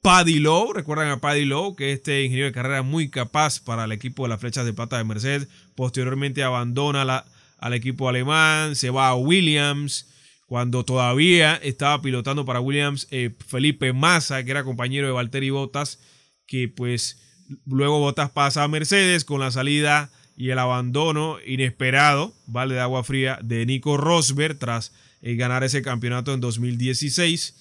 Paddy 0.01 0.39
Lowe, 0.39 0.73
recuerdan 0.73 1.09
a 1.09 1.21
Paddy 1.21 1.45
Lowe, 1.45 1.75
que 1.75 1.93
este 1.93 2.23
ingeniero 2.23 2.47
de 2.47 2.53
carrera 2.53 2.83
muy 2.83 3.09
capaz 3.09 3.59
para 3.59 3.85
el 3.85 3.91
equipo 3.91 4.23
de 4.23 4.29
las 4.29 4.41
flechas 4.41 4.65
de 4.65 4.73
plata 4.73 4.97
de 4.97 5.05
Mercedes. 5.05 5.47
Posteriormente 5.75 6.43
abandona 6.43 7.05
la, 7.05 7.25
al 7.57 7.73
equipo 7.73 8.09
alemán, 8.09 8.75
se 8.75 8.89
va 8.89 9.07
a 9.07 9.15
Williams. 9.15 10.07
Cuando 10.45 10.86
todavía 10.86 11.55
estaba 11.55 12.01
pilotando 12.01 12.45
para 12.45 12.60
Williams 12.60 13.08
eh, 13.10 13.36
Felipe 13.47 13.93
Massa, 13.93 14.43
que 14.43 14.51
era 14.51 14.63
compañero 14.63 15.08
de 15.08 15.13
Valtteri 15.13 15.49
Bottas, 15.49 15.99
que 16.45 16.67
pues 16.67 17.19
luego 17.65 17.99
Bottas 17.99 18.29
pasa 18.29 18.63
a 18.63 18.67
Mercedes 18.67 19.25
con 19.25 19.39
la 19.39 19.51
salida 19.51 20.12
y 20.38 20.49
el 20.49 20.60
abandono 20.60 21.38
inesperado, 21.45 22.36
vale, 22.45 22.75
de 22.75 22.81
agua 22.81 23.03
fría 23.03 23.39
de 23.41 23.65
Nico 23.65 23.97
Rosberg 23.97 24.60
tras 24.60 24.93
eh, 25.21 25.36
ganar 25.36 25.63
ese 25.63 25.81
campeonato 25.81 26.34
en 26.34 26.41
2016. 26.41 27.55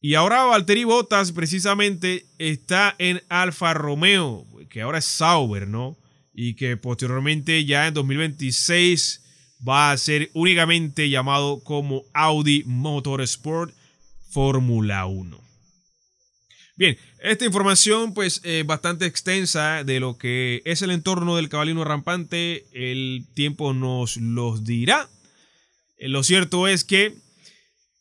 Y 0.00 0.14
ahora 0.14 0.44
Valtteri 0.44 0.84
Bottas 0.84 1.32
precisamente 1.32 2.26
está 2.38 2.94
en 2.98 3.22
Alfa 3.28 3.74
Romeo, 3.74 4.46
que 4.70 4.82
ahora 4.82 4.98
es 4.98 5.06
Sauber, 5.06 5.66
¿no? 5.66 5.98
Y 6.32 6.54
que 6.54 6.76
posteriormente 6.76 7.64
ya 7.64 7.86
en 7.86 7.94
2026 7.94 9.23
va 9.66 9.90
a 9.90 9.96
ser 9.96 10.30
únicamente 10.34 11.08
llamado 11.08 11.62
como 11.62 12.04
Audi 12.12 12.64
Motorsport 12.66 13.74
Fórmula 14.30 15.06
1. 15.06 15.44
Bien, 16.76 16.98
esta 17.20 17.44
información 17.44 18.14
pues 18.14 18.40
eh, 18.42 18.64
bastante 18.66 19.06
extensa 19.06 19.84
de 19.84 20.00
lo 20.00 20.18
que 20.18 20.60
es 20.64 20.82
el 20.82 20.90
entorno 20.90 21.36
del 21.36 21.48
cabalino 21.48 21.84
rampante, 21.84 22.66
el 22.72 23.26
tiempo 23.34 23.72
nos 23.72 24.16
los 24.16 24.64
dirá. 24.64 25.08
Eh, 25.98 26.08
lo 26.08 26.24
cierto 26.24 26.66
es 26.66 26.82
que 26.82 27.14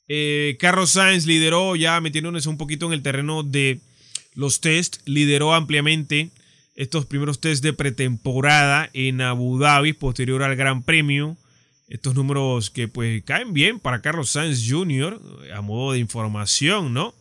eh, 0.08 0.58
Carlos 0.60 0.92
Sainz 0.92 1.28
lideró, 1.28 1.76
ya 1.76 2.02
metiéndonos 2.02 2.48
un 2.48 2.58
poquito 2.58 2.88
en 2.88 2.94
el 2.94 3.04
terreno 3.04 3.44
de 3.44 3.80
los 4.34 4.60
test, 4.60 4.98
lideró 5.06 5.54
ampliamente 5.54 6.32
estos 6.76 7.06
primeros 7.06 7.40
test 7.40 7.64
de 7.64 7.74
pretemporada 7.74 8.90
en 8.94 9.22
Abu 9.22 9.60
Dhabi, 9.60 9.94
posterior 9.94 10.42
al 10.42 10.56
Gran 10.56 10.82
Premio. 10.82 11.38
Estos 11.94 12.16
números 12.16 12.72
que 12.72 12.88
pues 12.88 13.24
caen 13.24 13.54
bien 13.54 13.80
para 13.80 14.02
Carlos 14.02 14.32
Sainz 14.32 14.68
Jr. 14.68 15.22
a 15.56 15.62
modo 15.62 15.94
de 15.94 16.00
información, 16.00 16.92
¿no? 16.92 17.14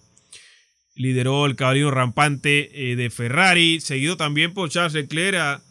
lideró 0.94 1.46
el 1.46 1.56
caballero 1.56 1.90
rampante 1.90 2.90
eh, 2.90 2.96
de 2.96 3.10
Ferrari, 3.10 3.80
seguido 3.80 4.16
también 4.16 4.54
por 4.54 4.70
Charles 4.70 4.94
Leclerc 4.94 5.62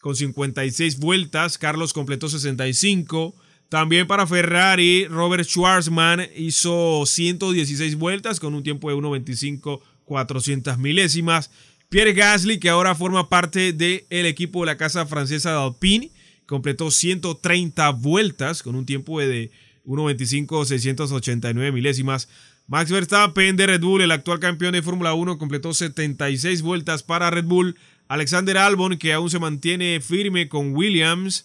con 0.00 0.16
56 0.16 0.98
vueltas. 0.98 1.58
Carlos 1.58 1.92
completó 1.92 2.28
65. 2.28 3.34
También 3.68 4.06
para 4.06 4.26
Ferrari, 4.26 5.06
Robert 5.06 5.44
Schwarzman 5.44 6.26
hizo 6.34 7.04
116 7.04 7.96
vueltas 7.96 8.40
con 8.40 8.54
un 8.54 8.62
tiempo 8.62 8.88
de 8.88 8.96
1.25 8.96 9.80
400 10.06 10.78
milésimas. 10.78 11.50
Pierre 11.90 12.14
Gasly, 12.14 12.58
que 12.60 12.70
ahora 12.70 12.94
forma 12.94 13.28
parte 13.28 13.74
del 13.74 14.26
equipo 14.26 14.60
de 14.60 14.66
la 14.66 14.78
casa 14.78 15.04
francesa 15.04 15.52
de 15.52 15.62
Alpine, 15.62 16.10
completó 16.48 16.90
130 16.90 17.90
vueltas 17.90 18.62
con 18.62 18.74
un 18.74 18.86
tiempo 18.86 19.20
de 19.20 19.50
1.25 19.84 20.64
689 20.64 21.72
milésimas. 21.72 22.28
Max 22.66 22.90
Verstappen 22.90 23.54
de 23.56 23.66
Red 23.66 23.82
Bull, 23.82 24.00
el 24.00 24.10
actual 24.10 24.40
campeón 24.40 24.72
de 24.72 24.80
Fórmula 24.80 25.12
1, 25.12 25.36
completó 25.36 25.74
76 25.74 26.62
vueltas 26.62 27.02
para 27.02 27.30
Red 27.30 27.44
Bull. 27.44 27.76
Alexander 28.08 28.56
Albon, 28.56 28.96
que 28.96 29.12
aún 29.12 29.28
se 29.28 29.38
mantiene 29.38 30.00
firme 30.00 30.48
con 30.48 30.74
Williams, 30.74 31.44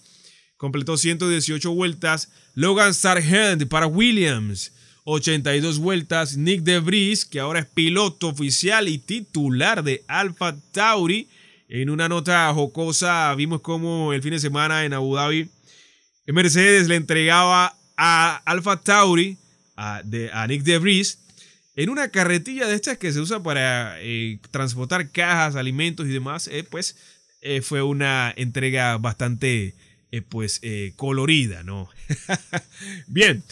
completó 0.56 0.96
118 0.96 1.70
vueltas. 1.74 2.32
Logan 2.54 2.94
Sargent 2.94 3.68
para 3.68 3.88
Williams, 3.88 4.72
82 5.04 5.80
vueltas. 5.80 6.38
Nick 6.38 6.62
De 6.62 6.80
Vries, 6.80 7.26
que 7.26 7.42
ahora 7.42 7.60
es 7.60 7.66
piloto 7.66 8.30
oficial 8.30 8.88
y 8.88 9.00
titular 9.00 9.84
de 9.84 10.06
Alfa 10.08 10.56
Tauri. 10.72 11.28
En 11.74 11.90
una 11.90 12.08
nota 12.08 12.54
jocosa, 12.54 13.34
vimos 13.34 13.62
como 13.62 14.14
el 14.14 14.22
fin 14.22 14.30
de 14.30 14.40
semana 14.40 14.86
en 14.86 14.94
Abu 14.94 15.16
Dhabi, 15.16 15.50
Mercedes 16.28 16.88
le 16.88 16.98
entregaba 16.98 17.76
a 17.98 18.36
Alfa 18.46 18.80
Tauri 18.80 19.40
a, 19.76 20.04
de, 20.06 20.30
a 20.32 20.46
Nick 20.46 20.62
DeVries 20.62 21.18
en 21.76 21.90
una 21.90 22.10
carretilla 22.10 22.68
de 22.68 22.76
estas 22.76 23.00
que 23.00 23.12
se 23.12 23.20
usa 23.20 23.42
para 23.42 24.00
eh, 24.02 24.38
transportar 24.52 25.10
cajas, 25.10 25.56
alimentos 25.56 26.06
y 26.06 26.10
demás, 26.10 26.48
eh, 26.48 26.64
pues 26.64 26.96
eh, 27.42 27.64
fue 27.64 27.82
una 27.82 28.32
entrega 28.38 28.96
bastante 29.00 29.74
pues 30.30 30.62
colorida, 30.96 31.64
¿no? 31.64 31.90
Bien, 33.08 33.44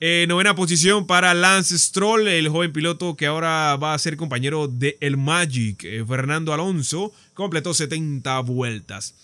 novena 0.00 0.54
posición 0.54 1.06
para 1.06 1.34
Lance 1.34 1.76
Stroll, 1.78 2.28
el 2.28 2.48
joven 2.48 2.72
piloto 2.72 3.16
que 3.16 3.26
ahora 3.26 3.76
va 3.76 3.94
a 3.94 3.98
ser 3.98 4.16
compañero 4.16 4.68
de 4.68 4.96
el 5.00 5.16
Magic, 5.16 5.84
Fernando 6.06 6.52
Alonso, 6.52 7.12
completó 7.34 7.74
70 7.74 8.40
vueltas. 8.40 9.14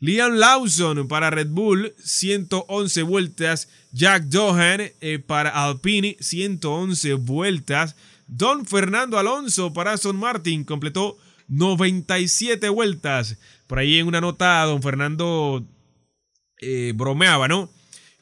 Liam 0.00 0.34
Lawson 0.34 1.08
para 1.08 1.30
Red 1.30 1.48
Bull, 1.48 1.92
111 1.98 3.02
vueltas. 3.02 3.68
Jack 3.90 4.24
Dohan 4.24 4.92
eh, 5.00 5.18
para 5.18 5.50
Alpine, 5.50 6.16
111 6.20 7.14
vueltas. 7.14 7.96
Don 8.28 8.64
Fernando 8.64 9.18
Alonso 9.18 9.72
para 9.72 9.92
Aston 9.92 10.16
Martin 10.16 10.62
completó 10.62 11.16
97 11.48 12.68
vueltas. 12.68 13.38
Por 13.66 13.78
ahí 13.80 13.98
en 13.98 14.06
una 14.06 14.20
nota, 14.20 14.62
don 14.64 14.82
Fernando 14.82 15.64
eh, 16.60 16.92
bromeaba, 16.94 17.48
¿no? 17.48 17.68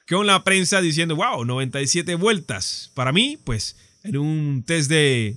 Con 0.08 0.26
la 0.26 0.44
prensa 0.44 0.80
diciendo, 0.80 1.16
wow, 1.16 1.44
97 1.44 2.14
vueltas. 2.14 2.92
Para 2.94 3.12
mí, 3.12 3.38
pues, 3.42 3.76
en 4.04 4.16
un 4.16 4.64
test 4.64 4.88
de 4.88 5.36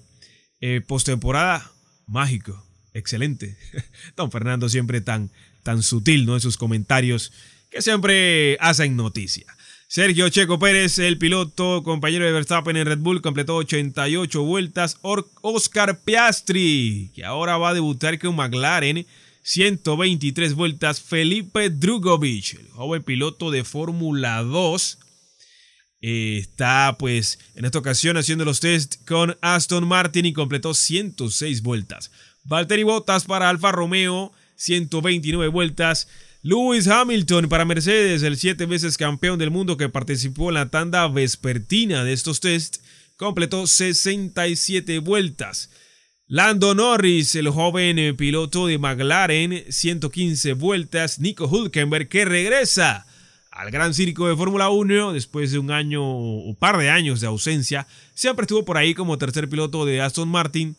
eh, 0.62 0.82
postemporada, 0.86 1.72
mágico, 2.06 2.66
excelente. 2.94 3.58
Don 4.16 4.32
Fernando 4.32 4.70
siempre 4.70 5.02
tan, 5.02 5.32
tan 5.64 5.82
sutil, 5.82 6.26
¿no? 6.26 6.36
En 6.36 6.42
sus 6.42 6.58
comentarios 6.58 7.32
que 7.70 7.82
siempre 7.82 8.58
hacen 8.60 8.96
noticia. 8.96 9.46
Sergio 9.88 10.30
Checo 10.30 10.60
Pérez, 10.60 11.00
el 11.00 11.18
piloto, 11.18 11.82
compañero 11.82 12.24
de 12.24 12.32
Verstappen 12.32 12.78
en 12.78 12.86
Red 12.86 13.00
Bull, 13.00 13.24
completó 13.24 13.56
88 13.56 14.44
vueltas. 14.44 15.00
Oscar 15.02 16.02
Piastri, 16.02 17.12
que 17.16 17.26
ahora 17.26 17.58
va 17.58 17.70
a 17.70 17.74
debutar 17.74 18.20
con 18.20 18.36
McLaren, 18.36 19.08
123 19.44 20.54
vueltas. 20.54 21.02
Felipe 21.02 21.70
Drugovic, 21.70 22.60
el 22.60 22.70
joven 22.70 23.04
piloto 23.04 23.52
de 23.52 23.64
Fórmula 23.64 24.44
2, 24.44 25.00
está 26.02 26.96
pues 26.98 27.40
en 27.56 27.66
esta 27.66 27.80
ocasión 27.80 28.18
haciendo 28.18 28.46
los 28.46 28.60
test 28.60 28.96
con 29.06 29.38
Aston 29.42 29.88
Martin 29.88 30.26
y 30.26 30.34
completó 30.34 30.74
106 30.74 31.62
vueltas. 31.62 32.12
Valtteri 32.44 32.84
Bottas 32.84 33.26
para 33.26 33.50
Alfa 33.50 33.72
Romeo, 33.72 34.32
129 34.56 35.50
vueltas. 35.50 36.08
Lewis 36.42 36.88
Hamilton 36.88 37.50
para 37.50 37.66
Mercedes, 37.66 38.24
el 38.24 38.38
siete 38.38 38.66
veces 38.66 38.98
campeón 38.98 39.40
del 39.40 39.52
mundo 39.52 39.76
que 39.76 39.90
participó 39.90 40.50
en 40.50 40.56
la 40.56 40.70
tanda 40.70 41.08
vespertina 41.10 42.06
de 42.06 42.14
estos 42.14 42.40
test, 42.40 42.78
completó 43.18 43.68
67 43.68 45.00
vueltas. 45.00 45.70
Lando 46.32 46.76
Norris, 46.76 47.34
el 47.34 47.50
joven 47.50 48.16
piloto 48.16 48.68
de 48.68 48.78
McLaren, 48.78 49.64
115 49.68 50.54
vueltas. 50.54 51.18
Nico 51.18 51.48
Hulkenberg 51.48 52.08
que 52.08 52.24
regresa 52.24 53.08
al 53.50 53.72
gran 53.72 53.96
circo 53.96 54.28
de 54.28 54.36
Fórmula 54.36 54.70
1 54.70 55.12
después 55.14 55.52
de 55.52 55.58
un 55.58 55.72
año 55.72 56.04
o 56.04 56.54
par 56.54 56.78
de 56.78 56.92
años 56.92 57.20
de 57.20 57.26
ausencia. 57.26 57.88
Siempre 58.14 58.44
estuvo 58.44 58.64
por 58.64 58.78
ahí 58.78 58.94
como 58.94 59.18
tercer 59.18 59.50
piloto 59.50 59.88
de 59.88 60.02
Aston 60.02 60.30
Martin 60.30 60.76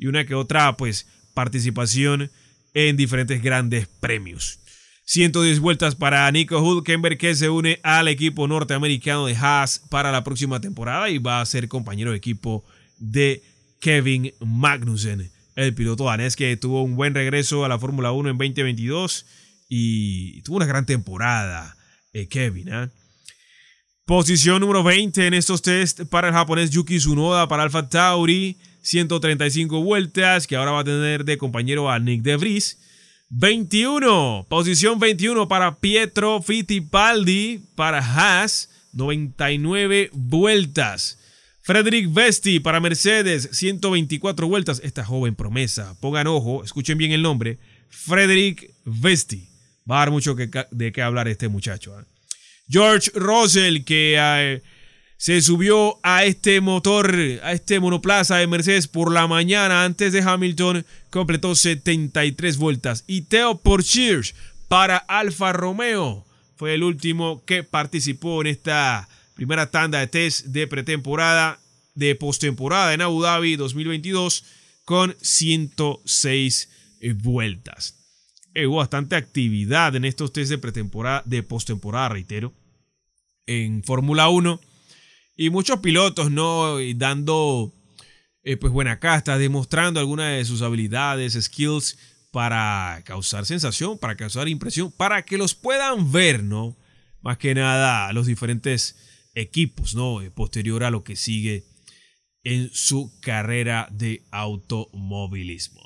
y 0.00 0.08
una 0.08 0.26
que 0.26 0.34
otra 0.34 0.76
pues 0.76 1.06
participación 1.32 2.32
en 2.74 2.96
diferentes 2.96 3.40
grandes 3.40 3.86
premios. 4.00 4.58
110 5.04 5.60
vueltas 5.60 5.94
para 5.94 6.28
Nico 6.32 6.58
Hulkenberg 6.58 7.18
que 7.18 7.36
se 7.36 7.50
une 7.50 7.78
al 7.84 8.08
equipo 8.08 8.48
norteamericano 8.48 9.26
de 9.26 9.36
Haas 9.36 9.80
para 9.90 10.10
la 10.10 10.24
próxima 10.24 10.60
temporada 10.60 11.08
y 11.08 11.18
va 11.18 11.40
a 11.40 11.46
ser 11.46 11.68
compañero 11.68 12.10
de 12.10 12.16
equipo 12.16 12.64
de 12.98 13.44
Kevin 13.80 14.32
Magnussen, 14.40 15.30
el 15.54 15.74
piloto 15.74 16.04
danés 16.04 16.36
que 16.36 16.56
tuvo 16.56 16.82
un 16.82 16.96
buen 16.96 17.14
regreso 17.14 17.64
a 17.64 17.68
la 17.68 17.78
Fórmula 17.78 18.12
1 18.12 18.30
en 18.30 18.38
2022 18.38 19.26
y 19.68 20.42
tuvo 20.42 20.56
una 20.56 20.66
gran 20.66 20.86
temporada. 20.86 21.76
Eh, 22.12 22.28
Kevin, 22.28 22.68
¿eh? 22.68 22.88
Posición 24.04 24.60
número 24.60 24.82
20 24.82 25.26
en 25.26 25.34
estos 25.34 25.60
test 25.60 26.04
para 26.04 26.28
el 26.28 26.34
japonés 26.34 26.70
Yuki 26.70 26.96
Tsunoda 26.96 27.46
para 27.46 27.62
Alfa 27.62 27.90
Tauri, 27.90 28.56
135 28.80 29.82
vueltas 29.82 30.46
que 30.46 30.56
ahora 30.56 30.70
va 30.70 30.80
a 30.80 30.84
tener 30.84 31.26
de 31.26 31.36
compañero 31.36 31.90
a 31.90 31.98
Nick 31.98 32.22
De 32.22 32.36
Vries. 32.36 32.78
21. 33.30 34.46
Posición 34.48 34.98
21 34.98 35.48
para 35.48 35.76
Pietro 35.76 36.40
Fittipaldi 36.40 37.60
para 37.74 37.98
Haas. 37.98 38.70
99 38.94 40.10
vueltas. 40.14 41.18
Frederick 41.68 42.10
Vesti 42.10 42.60
para 42.60 42.80
Mercedes. 42.80 43.50
124 43.52 44.48
vueltas. 44.48 44.80
Esta 44.82 45.04
joven 45.04 45.34
promesa. 45.34 45.94
Pongan 46.00 46.26
ojo, 46.26 46.64
escuchen 46.64 46.96
bien 46.96 47.12
el 47.12 47.20
nombre. 47.20 47.58
Frederick 47.90 48.72
Vesti. 48.86 49.50
Va 49.88 49.96
a 49.96 49.98
dar 49.98 50.10
mucho 50.10 50.34
de 50.34 50.92
qué 50.92 51.02
hablar 51.02 51.28
este 51.28 51.48
muchacho. 51.48 52.00
¿eh? 52.00 52.04
George 52.70 53.10
Russell, 53.14 53.84
que 53.84 54.16
eh, 54.18 54.62
se 55.18 55.42
subió 55.42 56.00
a 56.02 56.24
este 56.24 56.62
motor, 56.62 57.14
a 57.42 57.52
este 57.52 57.80
monoplaza 57.80 58.36
de 58.38 58.46
Mercedes 58.46 58.88
por 58.88 59.12
la 59.12 59.26
mañana 59.26 59.84
antes 59.84 60.14
de 60.14 60.22
Hamilton, 60.22 60.86
completó 61.10 61.54
73 61.54 62.56
vueltas. 62.56 63.04
Y 63.06 63.22
Theo 63.22 63.58
Porcher 63.58 64.24
para 64.68 64.96
Alfa 64.96 65.52
Romeo 65.52 66.24
fue 66.56 66.72
el 66.72 66.82
último 66.82 67.44
que 67.44 67.62
participó 67.62 68.40
en 68.40 68.46
esta 68.46 69.06
primera 69.38 69.70
tanda 69.70 70.00
de 70.00 70.08
test 70.08 70.46
de 70.46 70.66
pretemporada, 70.66 71.60
de 71.94 72.16
postemporada 72.16 72.92
en 72.92 73.02
Abu 73.02 73.22
Dhabi 73.22 73.54
2022 73.54 74.44
con 74.84 75.14
106 75.20 76.68
vueltas. 77.22 77.94
Hubo 78.56 78.78
bastante 78.78 79.14
actividad 79.14 79.94
en 79.94 80.04
estos 80.04 80.32
test 80.32 80.50
de 80.50 80.58
pretemporada, 80.58 81.22
de 81.24 81.44
postemporada, 81.44 82.08
reitero, 82.08 82.52
en 83.46 83.84
Fórmula 83.84 84.28
1 84.28 84.60
y 85.36 85.50
muchos 85.50 85.78
pilotos, 85.78 86.32
¿no? 86.32 86.78
Dando, 86.96 87.72
eh, 88.42 88.56
pues 88.56 88.72
buena 88.72 88.98
casta, 88.98 89.38
demostrando 89.38 90.00
algunas 90.00 90.36
de 90.36 90.44
sus 90.46 90.62
habilidades, 90.62 91.38
skills 91.40 91.96
para 92.32 93.02
causar 93.04 93.46
sensación, 93.46 93.98
para 93.98 94.16
causar 94.16 94.48
impresión, 94.48 94.90
para 94.90 95.22
que 95.24 95.38
los 95.38 95.54
puedan 95.54 96.10
ver, 96.10 96.42
¿no? 96.42 96.76
Más 97.22 97.38
que 97.38 97.54
nada 97.54 98.12
los 98.12 98.26
diferentes 98.26 98.96
equipos, 99.40 99.94
¿no? 99.94 100.20
Eh, 100.22 100.30
posterior 100.30 100.84
a 100.84 100.90
lo 100.90 101.04
que 101.04 101.16
sigue 101.16 101.64
en 102.44 102.70
su 102.72 103.12
carrera 103.20 103.88
de 103.90 104.22
automovilismo. 104.30 105.82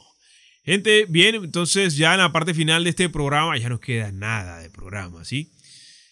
Gente, 0.65 1.07
bien, 1.09 1.35
entonces 1.35 1.97
ya 1.97 2.13
en 2.13 2.21
la 2.21 2.33
parte 2.33 2.55
final 2.55 2.85
de 2.85 2.91
este 2.91 3.09
programa 3.09 3.59
ya 3.59 3.69
no 3.69 3.81
queda 3.81 4.13
nada 4.13 4.61
de 4.61 4.71
programa, 4.71 5.25
¿sí? 5.25 5.53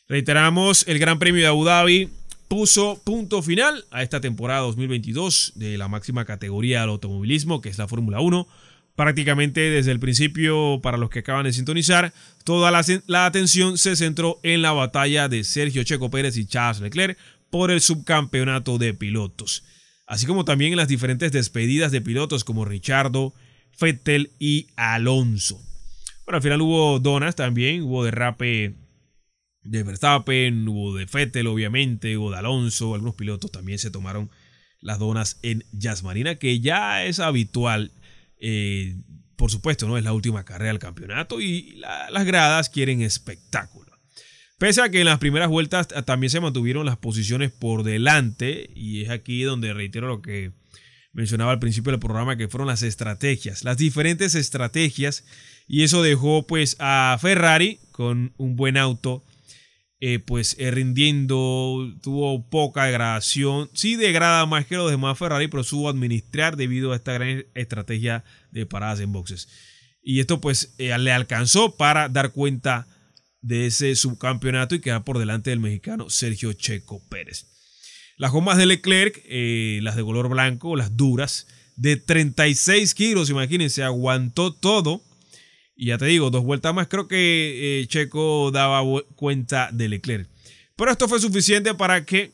Reiteramos 0.08 0.86
el 0.88 0.98
Gran 0.98 1.20
Premio 1.20 1.40
de 1.40 1.46
Abu 1.46 1.64
Dhabi 1.64 2.10
puso 2.50 3.00
punto 3.04 3.42
final 3.42 3.84
a 3.92 4.02
esta 4.02 4.20
temporada 4.20 4.62
2022 4.62 5.52
de 5.54 5.78
la 5.78 5.86
máxima 5.86 6.24
categoría 6.24 6.80
del 6.80 6.90
automovilismo, 6.90 7.60
que 7.60 7.68
es 7.68 7.78
la 7.78 7.86
Fórmula 7.86 8.20
1. 8.20 8.48
Prácticamente 9.00 9.62
desde 9.70 9.92
el 9.92 9.98
principio, 9.98 10.80
para 10.82 10.98
los 10.98 11.08
que 11.08 11.20
acaban 11.20 11.44
de 11.44 11.54
sintonizar, 11.54 12.12
toda 12.44 12.70
la, 12.70 13.24
atención 13.24 13.78
se 13.78 13.96
centró 13.96 14.38
en 14.42 14.60
la 14.60 14.72
batalla 14.72 15.26
de 15.26 15.42
Sergio 15.42 15.82
Checo 15.84 16.10
Pérez 16.10 16.36
y 16.36 16.44
Charles 16.44 16.82
Leclerc 16.82 17.16
por 17.48 17.70
el 17.70 17.80
subcampeonato 17.80 18.76
de 18.76 18.92
pilotos, 18.92 19.64
así 20.06 20.26
como 20.26 20.44
también 20.44 20.74
en 20.74 20.76
las 20.76 20.88
diferentes 20.88 21.32
despedidas 21.32 21.92
de 21.92 22.02
pilotos 22.02 22.44
como 22.44 22.66
Richardo, 22.66 23.32
Fettel 23.70 24.32
y 24.38 24.66
Alonso. 24.76 25.58
Bueno, 26.26 26.36
al 26.36 26.42
final 26.42 26.60
hubo 26.60 27.00
donas 27.00 27.34
también, 27.36 27.84
hubo 27.84 28.04
derrape 28.04 28.74
de 29.62 29.82
Verstappen, 29.82 30.68
hubo 30.68 30.94
de 30.94 31.06
Fettel 31.06 31.46
obviamente, 31.46 32.18
hubo 32.18 32.32
de 32.32 32.36
Alonso, 32.36 32.92
algunos 32.92 33.14
pilotos 33.14 33.50
también 33.50 33.78
se 33.78 33.90
tomaron 33.90 34.28
las 34.82 34.98
donas 34.98 35.38
en 35.42 35.64
Jazz 35.72 36.02
Marina, 36.02 36.34
que 36.34 36.60
ya 36.60 37.02
es 37.06 37.18
habitual. 37.18 37.92
Eh, 38.40 38.96
por 39.36 39.50
supuesto, 39.50 39.86
no 39.86 39.96
es 39.96 40.04
la 40.04 40.12
última 40.12 40.44
carrera 40.44 40.72
del 40.72 40.78
campeonato 40.78 41.40
y 41.40 41.80
las 42.10 42.24
gradas 42.24 42.68
quieren 42.68 43.00
espectáculo. 43.00 43.90
Pese 44.58 44.82
a 44.82 44.90
que 44.90 45.00
en 45.00 45.06
las 45.06 45.18
primeras 45.18 45.48
vueltas 45.48 45.88
también 46.04 46.28
se 46.30 46.40
mantuvieron 46.40 46.84
las 46.84 46.98
posiciones 46.98 47.50
por 47.50 47.82
delante, 47.82 48.68
y 48.74 49.00
es 49.02 49.08
aquí 49.08 49.42
donde 49.42 49.72
reitero 49.72 50.06
lo 50.06 50.20
que 50.20 50.52
mencionaba 51.12 51.52
al 51.52 51.58
principio 51.58 51.92
del 51.92 52.00
programa, 52.00 52.36
que 52.36 52.48
fueron 52.48 52.68
las 52.68 52.82
estrategias, 52.82 53.64
las 53.64 53.78
diferentes 53.78 54.34
estrategias, 54.34 55.24
y 55.66 55.82
eso 55.82 56.02
dejó 56.02 56.46
pues 56.46 56.76
a 56.78 57.16
Ferrari 57.18 57.80
con 57.90 58.34
un 58.36 58.56
buen 58.56 58.76
auto 58.76 59.24
eh, 60.02 60.18
pues 60.18 60.56
eh, 60.58 60.70
rindiendo, 60.70 61.94
tuvo 62.02 62.48
poca 62.48 62.84
degradación, 62.84 63.68
sí 63.74 63.96
degrada 63.96 64.46
más 64.46 64.64
que 64.64 64.76
los 64.76 64.90
demás 64.90 65.18
Ferrari, 65.18 65.48
pero 65.48 65.62
supo 65.62 65.90
administrar 65.90 66.56
debido 66.56 66.92
a 66.92 66.96
esta 66.96 67.12
gran 67.12 67.44
estrategia 67.54 68.24
de 68.50 68.64
paradas 68.64 69.00
en 69.00 69.12
boxes. 69.12 69.48
Y 70.02 70.20
esto 70.20 70.40
pues 70.40 70.74
eh, 70.78 70.96
le 70.98 71.12
alcanzó 71.12 71.76
para 71.76 72.08
dar 72.08 72.32
cuenta 72.32 72.86
de 73.42 73.66
ese 73.66 73.94
subcampeonato 73.94 74.74
y 74.74 74.80
quedar 74.80 75.04
por 75.04 75.18
delante 75.18 75.50
del 75.50 75.60
mexicano 75.60 76.08
Sergio 76.08 76.54
Checo 76.54 77.02
Pérez. 77.10 77.44
Las 78.16 78.32
gomas 78.32 78.56
de 78.56 78.64
Leclerc, 78.64 79.22
las 79.82 79.96
de 79.96 80.02
color 80.02 80.30
blanco, 80.30 80.76
las 80.76 80.96
duras, 80.96 81.46
de 81.76 81.96
36 81.98 82.94
kilos, 82.94 83.28
imagínense, 83.28 83.82
aguantó 83.82 84.54
todo 84.54 85.02
y 85.80 85.86
ya 85.86 85.96
te 85.96 86.04
digo, 86.04 86.28
dos 86.28 86.44
vueltas 86.44 86.74
más, 86.74 86.88
creo 86.88 87.08
que 87.08 87.80
eh, 87.80 87.86
Checo 87.86 88.50
daba 88.50 88.82
cuenta 89.14 89.70
de 89.72 89.88
Leclerc. 89.88 90.28
Pero 90.76 90.90
esto 90.90 91.08
fue 91.08 91.18
suficiente 91.20 91.72
para 91.72 92.04
que 92.04 92.32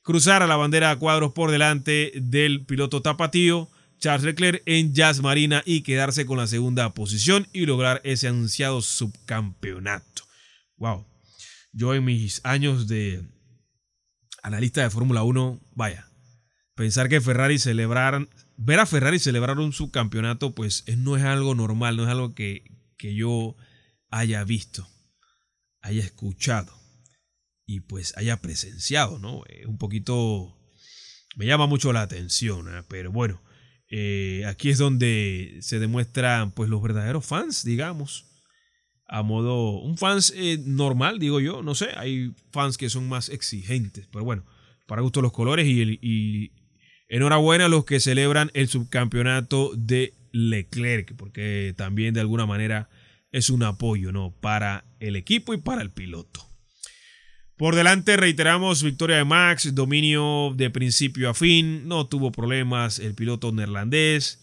cruzara 0.00 0.46
la 0.46 0.56
bandera 0.56 0.90
a 0.90 0.96
cuadros 0.96 1.32
por 1.32 1.50
delante 1.50 2.10
del 2.14 2.64
piloto 2.64 3.02
tapatío 3.02 3.68
Charles 3.98 4.24
Leclerc 4.24 4.62
en 4.64 4.94
Jazz 4.94 5.20
Marina 5.20 5.62
y 5.66 5.82
quedarse 5.82 6.24
con 6.24 6.38
la 6.38 6.46
segunda 6.46 6.94
posición 6.94 7.46
y 7.52 7.66
lograr 7.66 8.00
ese 8.02 8.28
anunciado 8.28 8.80
subcampeonato. 8.80 10.22
Wow. 10.78 11.06
Yo 11.72 11.92
en 11.92 12.02
mis 12.02 12.40
años 12.46 12.88
de 12.88 13.22
analista 14.42 14.80
de 14.80 14.88
Fórmula 14.88 15.22
1, 15.22 15.60
vaya, 15.74 16.08
pensar 16.74 17.10
que 17.10 17.20
Ferrari 17.20 17.58
celebraran, 17.58 18.30
ver 18.56 18.80
a 18.80 18.86
Ferrari 18.86 19.18
celebrar 19.18 19.58
un 19.58 19.74
subcampeonato, 19.74 20.54
pues 20.54 20.82
no 20.96 21.18
es 21.18 21.24
algo 21.24 21.54
normal, 21.54 21.98
no 21.98 22.04
es 22.04 22.08
algo 22.08 22.34
que, 22.34 22.74
que 22.96 23.14
yo 23.14 23.56
haya 24.10 24.44
visto, 24.44 24.86
haya 25.80 26.02
escuchado 26.02 26.72
y 27.66 27.80
pues 27.80 28.16
haya 28.16 28.40
presenciado, 28.40 29.18
¿no? 29.18 29.42
Es 29.46 29.66
un 29.66 29.78
poquito, 29.78 30.56
me 31.36 31.46
llama 31.46 31.66
mucho 31.66 31.92
la 31.92 32.02
atención, 32.02 32.74
¿eh? 32.74 32.82
pero 32.88 33.10
bueno, 33.10 33.42
eh, 33.88 34.44
aquí 34.46 34.70
es 34.70 34.78
donde 34.78 35.58
se 35.60 35.78
demuestran 35.78 36.52
pues 36.52 36.70
los 36.70 36.82
verdaderos 36.82 37.26
fans, 37.26 37.64
digamos, 37.64 38.26
a 39.08 39.22
modo, 39.22 39.80
un 39.80 39.98
fans 39.98 40.32
eh, 40.34 40.58
normal, 40.64 41.18
digo 41.18 41.40
yo, 41.40 41.62
no 41.62 41.74
sé, 41.74 41.90
hay 41.96 42.32
fans 42.50 42.76
que 42.76 42.90
son 42.90 43.08
más 43.08 43.28
exigentes, 43.28 44.08
pero 44.10 44.24
bueno, 44.24 44.44
para 44.86 45.02
gusto 45.02 45.22
los 45.22 45.32
colores 45.32 45.66
y, 45.66 45.98
y 46.00 46.52
enhorabuena 47.08 47.66
a 47.66 47.68
los 47.68 47.84
que 47.84 48.00
celebran 48.00 48.50
el 48.54 48.68
subcampeonato 48.68 49.72
de 49.76 50.14
Leclerc, 50.36 51.16
porque 51.16 51.74
también 51.76 52.14
de 52.14 52.20
alguna 52.20 52.46
manera 52.46 52.88
es 53.32 53.50
un 53.50 53.62
apoyo 53.62 54.12
¿no? 54.12 54.34
para 54.40 54.84
el 55.00 55.16
equipo 55.16 55.54
y 55.54 55.58
para 55.58 55.82
el 55.82 55.90
piloto. 55.90 56.46
Por 57.56 57.74
delante 57.74 58.18
reiteramos 58.18 58.82
victoria 58.82 59.16
de 59.16 59.24
Max, 59.24 59.74
dominio 59.74 60.52
de 60.54 60.68
principio 60.68 61.30
a 61.30 61.34
fin, 61.34 61.88
no 61.88 62.06
tuvo 62.06 62.30
problemas 62.30 62.98
el 62.98 63.14
piloto 63.14 63.50
neerlandés. 63.50 64.42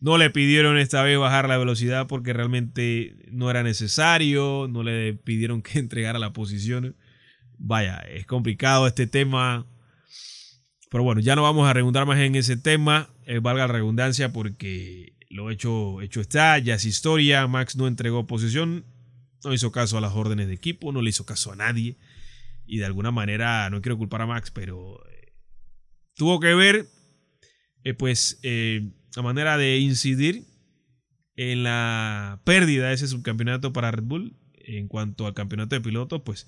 No 0.00 0.18
le 0.18 0.30
pidieron 0.30 0.76
esta 0.76 1.02
vez 1.02 1.18
bajar 1.18 1.48
la 1.48 1.56
velocidad 1.56 2.08
porque 2.08 2.32
realmente 2.32 3.16
no 3.30 3.48
era 3.48 3.62
necesario, 3.62 4.68
no 4.68 4.82
le 4.82 5.14
pidieron 5.14 5.62
que 5.62 5.78
entregara 5.78 6.18
la 6.18 6.34
posición. 6.34 6.94
Vaya, 7.56 7.98
es 8.00 8.26
complicado 8.26 8.86
este 8.86 9.06
tema. 9.06 9.66
Pero 10.90 11.04
bueno, 11.04 11.22
ya 11.22 11.36
no 11.36 11.42
vamos 11.42 11.66
a 11.66 11.72
redundar 11.72 12.04
más 12.04 12.18
en 12.18 12.34
ese 12.34 12.58
tema, 12.58 13.08
eh, 13.24 13.38
valga 13.38 13.66
la 13.66 13.72
redundancia 13.72 14.30
porque 14.30 15.14
lo 15.32 15.50
hecho, 15.50 16.00
hecho 16.02 16.20
está, 16.20 16.58
ya 16.58 16.74
es 16.74 16.84
historia. 16.84 17.46
Max 17.46 17.74
no 17.76 17.88
entregó 17.88 18.26
posición, 18.26 18.84
no 19.44 19.52
hizo 19.52 19.72
caso 19.72 19.96
a 19.98 20.00
las 20.00 20.12
órdenes 20.12 20.46
de 20.46 20.54
equipo, 20.54 20.92
no 20.92 21.02
le 21.02 21.10
hizo 21.10 21.24
caso 21.24 21.52
a 21.52 21.56
nadie. 21.56 21.96
Y 22.66 22.78
de 22.78 22.84
alguna 22.84 23.10
manera, 23.10 23.68
no 23.70 23.80
quiero 23.80 23.98
culpar 23.98 24.22
a 24.22 24.26
Max, 24.26 24.50
pero 24.50 25.00
eh, 25.08 25.32
tuvo 26.14 26.38
que 26.38 26.54
ver, 26.54 26.86
eh, 27.82 27.94
pues, 27.94 28.38
eh, 28.42 28.92
la 29.16 29.22
manera 29.22 29.56
de 29.56 29.78
incidir 29.78 30.44
en 31.34 31.62
la 31.64 32.40
pérdida 32.44 32.88
de 32.88 32.94
ese 32.94 33.08
subcampeonato 33.08 33.72
para 33.72 33.90
Red 33.90 34.04
Bull. 34.04 34.36
En 34.64 34.86
cuanto 34.86 35.26
al 35.26 35.34
campeonato 35.34 35.74
de 35.74 35.80
pilotos, 35.80 36.22
pues, 36.24 36.46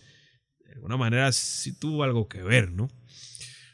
de 0.66 0.72
alguna 0.74 0.96
manera 0.96 1.32
sí 1.32 1.72
tuvo 1.72 2.04
algo 2.04 2.28
que 2.28 2.42
ver, 2.42 2.70
¿no? 2.70 2.88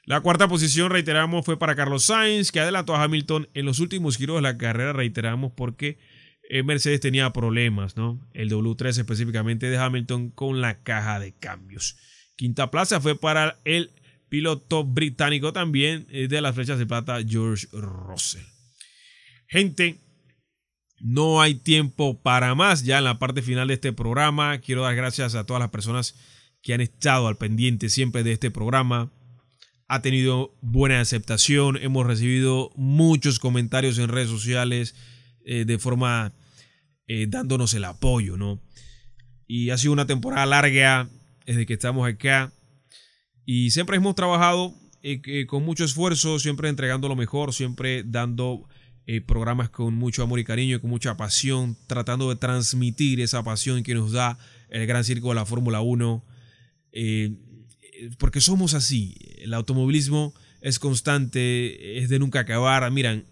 La 0.05 0.21
cuarta 0.21 0.49
posición, 0.49 0.91
reiteramos, 0.91 1.45
fue 1.45 1.59
para 1.59 1.77
Carlos 1.77 2.05
Sainz, 2.05 2.51
que 2.51 2.61
adelantó 2.61 2.97
a 2.97 3.03
Hamilton 3.03 3.49
en 3.55 3.67
los 3.67 3.81
últimos 3.81 4.17
giros 4.17 4.37
de 4.37 4.43
la 4.43 4.57
carrera, 4.57 4.93
reiteramos, 4.93 5.53
porque 5.55 5.99
eh, 6.49 6.63
Mercedes 6.63 7.01
tenía 7.01 7.33
problemas, 7.33 7.97
¿no? 7.97 8.21
El 8.33 8.51
W3 8.51 8.89
específicamente 8.99 9.71
de 9.71 9.79
Hamilton 9.79 10.31
con 10.31 10.61
la 10.61 10.83
caja 10.83 11.21
de 11.21 11.33
cambios. 11.33 11.97
Quinta 12.37 12.71
plaza 12.71 13.01
fue 13.01 13.15
para 13.17 13.61
el 13.65 13.93
piloto 14.29 14.85
británico 14.85 15.53
también 15.53 16.07
eh, 16.11 16.29
de 16.29 16.41
las 16.41 16.55
flechas 16.55 16.79
de 16.79 16.87
plata, 16.87 17.19
George 17.27 17.69
Russell. 17.73 18.45
Gente, 19.47 20.01
no 20.99 21.41
hay 21.41 21.55
tiempo 21.55 22.21
para 22.21 22.55
más 22.55 22.85
ya 22.85 22.99
en 22.99 23.05
la 23.05 23.19
parte 23.19 23.43
final 23.43 23.69
de 23.69 23.75
este 23.75 23.93
programa. 23.93 24.59
Quiero 24.59 24.83
dar 24.83 24.97
gracias 24.97 25.35
a 25.35 25.45
todas 25.45 25.61
las 25.61 25.71
personas 25.71 26.17
que 26.63 26.75
han 26.75 26.81
estado 26.81 27.29
al 27.29 27.37
pendiente 27.37 27.89
siempre 27.89 28.23
de 28.23 28.33
este 28.33 28.51
programa 28.51 29.13
ha 29.91 30.03
tenido 30.03 30.57
buena 30.61 31.01
aceptación. 31.01 31.77
Hemos 31.77 32.07
recibido 32.07 32.71
muchos 32.77 33.41
comentarios 33.41 33.99
en 33.99 34.09
redes 34.09 34.29
sociales 34.29 34.95
eh, 35.45 35.65
de 35.65 35.79
forma 35.81 36.33
eh, 37.09 37.27
dándonos 37.29 37.75
el 37.75 37.85
apoyo, 37.85 38.37
¿no? 38.37 38.63
Y 39.49 39.71
ha 39.71 39.79
sido 39.79 39.93
una 39.93 40.07
temporada 40.07 40.47
larga 40.47 41.11
desde 41.45 41.67
que 41.67 41.73
estamos 41.73 42.09
acá. 42.09 42.53
Y 43.45 43.73
siempre 43.73 43.97
hemos 43.97 44.15
trabajado 44.15 44.77
eh, 45.03 45.47
con 45.49 45.65
mucho 45.65 45.85
esfuerzo, 45.85 46.39
siempre 46.39 46.69
entregando 46.69 47.09
lo 47.09 47.17
mejor, 47.17 47.53
siempre 47.53 48.05
dando 48.05 48.69
programas 49.27 49.71
con 49.71 49.95
mucho 49.95 50.23
amor 50.23 50.39
y 50.39 50.45
cariño 50.45 50.81
con 50.81 50.89
mucha 50.89 51.17
pasión, 51.17 51.77
tratando 51.89 52.29
de 52.29 52.37
transmitir 52.37 53.21
esa 53.21 53.43
pasión 53.43 53.83
que 53.83 53.93
nos 53.93 54.13
da 54.13 54.39
el 54.69 54.87
gran 54.87 55.03
circo 55.03 55.31
de 55.31 55.35
la 55.35 55.45
Fórmula 55.45 55.81
1 55.81 56.25
porque 58.19 58.41
somos 58.41 58.75
así. 58.75 59.17
El 59.43 59.55
automovilismo 59.55 60.35
es 60.61 60.79
constante, 60.79 61.99
es 61.99 62.09
de 62.09 62.19
nunca 62.19 62.41
acabar. 62.41 62.89
Miran, 62.91 63.25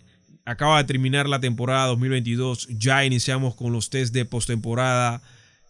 acaba 0.45 0.79
de 0.79 0.85
terminar 0.85 1.29
la 1.29 1.41
temporada 1.41 1.87
2022, 1.89 2.69
ya 2.71 3.05
iniciamos 3.05 3.55
con 3.55 3.73
los 3.73 3.91
test 3.91 4.15
de 4.15 4.25
postemporada. 4.25 5.23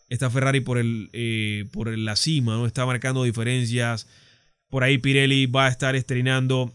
Está 0.08 0.30
Ferrari 0.30 0.60
por, 0.60 0.78
el, 0.78 1.10
eh, 1.12 1.66
por 1.72 1.96
la 1.96 2.16
cima, 2.16 2.54
¿no? 2.54 2.66
Está 2.66 2.86
marcando 2.86 3.24
diferencias. 3.24 4.06
Por 4.70 4.84
ahí 4.84 4.98
Pirelli 4.98 5.46
va 5.46 5.66
a 5.66 5.68
estar 5.68 5.96
estrenando 5.96 6.72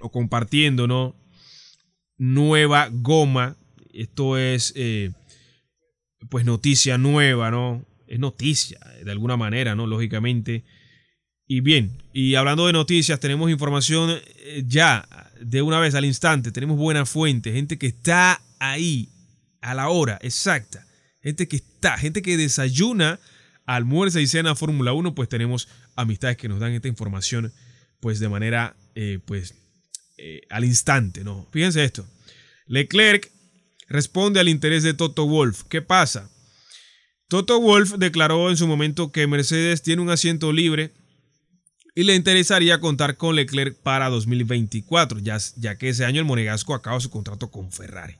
o 0.00 0.10
compartiendo, 0.10 0.86
¿no? 0.86 1.14
Nueva 2.16 2.88
goma. 2.90 3.56
Esto 3.92 4.38
es, 4.38 4.72
eh, 4.74 5.10
pues, 6.30 6.44
noticia 6.44 6.98
nueva, 6.98 7.50
¿no? 7.50 7.84
Es 8.06 8.18
noticia, 8.18 8.78
de 9.04 9.10
alguna 9.10 9.36
manera, 9.36 9.74
¿no? 9.74 9.86
Lógicamente. 9.86 10.64
Y 11.46 11.60
bien, 11.60 12.02
y 12.12 12.34
hablando 12.34 12.66
de 12.66 12.72
noticias, 12.72 13.20
tenemos 13.20 13.50
información 13.50 14.10
eh, 14.38 14.62
ya 14.66 15.06
de 15.40 15.62
una 15.62 15.80
vez 15.80 15.94
al 15.94 16.04
instante, 16.04 16.52
tenemos 16.52 16.76
buena 16.76 17.04
fuente, 17.04 17.52
gente 17.52 17.78
que 17.78 17.88
está 17.88 18.40
ahí 18.58 19.08
a 19.60 19.74
la 19.74 19.88
hora 19.88 20.18
exacta, 20.22 20.86
gente 21.20 21.48
que 21.48 21.56
está, 21.56 21.98
gente 21.98 22.22
que 22.22 22.36
desayuna, 22.36 23.18
almuerza 23.66 24.20
y 24.20 24.26
cena 24.26 24.54
Fórmula 24.54 24.92
1, 24.92 25.14
pues 25.14 25.28
tenemos 25.28 25.68
amistades 25.96 26.36
que 26.36 26.48
nos 26.48 26.60
dan 26.60 26.72
esta 26.72 26.88
información 26.88 27.52
pues 28.00 28.18
de 28.18 28.28
manera 28.28 28.76
eh, 28.94 29.20
pues 29.24 29.54
eh, 30.18 30.42
al 30.50 30.64
instante, 30.64 31.24
¿no? 31.24 31.48
Fíjense 31.52 31.84
esto. 31.84 32.06
Leclerc 32.66 33.30
responde 33.88 34.40
al 34.40 34.48
interés 34.48 34.82
de 34.82 34.94
Toto 34.94 35.26
Wolf. 35.26 35.62
¿Qué 35.68 35.82
pasa? 35.82 36.30
Toto 37.28 37.60
Wolf 37.60 37.94
declaró 37.98 38.50
en 38.50 38.56
su 38.56 38.66
momento 38.66 39.12
que 39.12 39.26
Mercedes 39.26 39.82
tiene 39.82 40.02
un 40.02 40.10
asiento 40.10 40.52
libre 40.52 40.92
y 41.94 42.04
le 42.04 42.14
interesaría 42.14 42.80
contar 42.80 43.16
con 43.16 43.36
Leclerc 43.36 43.76
para 43.82 44.08
2024, 44.08 45.18
ya, 45.18 45.38
ya 45.56 45.76
que 45.76 45.90
ese 45.90 46.04
año 46.04 46.20
el 46.20 46.26
monegasco 46.26 46.74
acaba 46.74 47.00
su 47.00 47.10
contrato 47.10 47.50
con 47.50 47.70
Ferrari. 47.70 48.16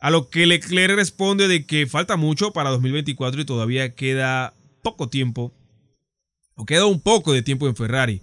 A 0.00 0.10
lo 0.10 0.28
que 0.28 0.46
Leclerc 0.46 0.94
responde 0.94 1.48
de 1.48 1.66
que 1.66 1.86
falta 1.86 2.16
mucho 2.16 2.52
para 2.52 2.70
2024 2.70 3.40
y 3.40 3.44
todavía 3.44 3.94
queda 3.94 4.54
poco 4.82 5.08
tiempo, 5.08 5.54
o 6.54 6.66
queda 6.66 6.86
un 6.86 7.00
poco 7.00 7.32
de 7.32 7.42
tiempo 7.42 7.68
en 7.68 7.76
Ferrari. 7.76 8.22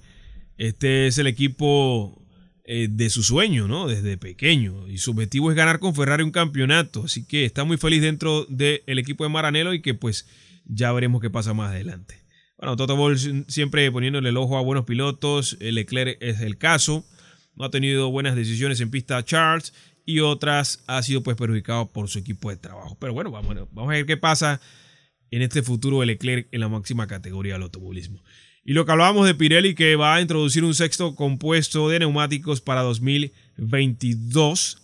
Este 0.57 1.07
es 1.07 1.17
el 1.17 1.27
equipo 1.27 2.21
eh, 2.65 2.87
de 2.89 3.09
su 3.09 3.23
sueño, 3.23 3.67
¿no? 3.67 3.87
Desde 3.87 4.17
pequeño. 4.17 4.87
Y 4.87 4.97
su 4.97 5.11
objetivo 5.11 5.51
es 5.51 5.57
ganar 5.57 5.79
con 5.79 5.95
Ferrari 5.95 6.23
un 6.23 6.31
campeonato. 6.31 7.03
Así 7.05 7.25
que 7.25 7.45
está 7.45 7.63
muy 7.63 7.77
feliz 7.77 8.01
dentro 8.01 8.45
del 8.45 8.99
equipo 8.99 9.23
de 9.23 9.29
Maranello 9.29 9.73
y 9.73 9.81
que 9.81 9.93
pues 9.93 10.27
ya 10.65 10.91
veremos 10.91 11.21
qué 11.21 11.29
pasa 11.29 11.53
más 11.53 11.71
adelante. 11.71 12.24
Bueno, 12.57 12.77
Toto 12.77 12.95
Wolff 12.95 13.25
siempre 13.47 13.91
poniéndole 13.91 14.29
el 14.29 14.37
ojo 14.37 14.57
a 14.57 14.61
buenos 14.61 14.85
pilotos. 14.85 15.57
Leclerc 15.59 16.17
es 16.21 16.41
el 16.41 16.57
caso. 16.57 17.05
No 17.55 17.65
ha 17.65 17.69
tenido 17.69 18.11
buenas 18.11 18.35
decisiones 18.35 18.79
en 18.81 18.91
pista 18.91 19.23
Charles 19.23 19.73
y 20.05 20.19
otras 20.19 20.83
ha 20.87 21.01
sido 21.03 21.23
pues 21.23 21.35
perjudicado 21.35 21.91
por 21.91 22.07
su 22.07 22.19
equipo 22.19 22.49
de 22.49 22.57
trabajo. 22.57 22.97
Pero 22.99 23.13
bueno, 23.13 23.31
vamos, 23.31 23.55
vamos 23.71 23.91
a 23.91 23.95
ver 23.95 24.05
qué 24.05 24.17
pasa 24.17 24.61
en 25.31 25.41
este 25.41 25.63
futuro 25.63 25.99
de 25.99 26.05
Leclerc 26.05 26.47
en 26.51 26.61
la 26.61 26.69
máxima 26.69 27.07
categoría 27.07 27.53
del 27.53 27.63
automovilismo. 27.63 28.23
Y 28.63 28.73
lo 28.73 28.85
que 28.85 28.93
hablábamos 28.93 29.27
de 29.27 29.35
Pirelli 29.35 29.75
que 29.75 29.95
va 29.95 30.15
a 30.15 30.21
introducir 30.21 30.63
un 30.63 30.73
sexto 30.73 31.15
compuesto 31.15 31.89
de 31.89 31.99
neumáticos 31.99 32.61
para 32.61 32.81
2022. 32.81 34.81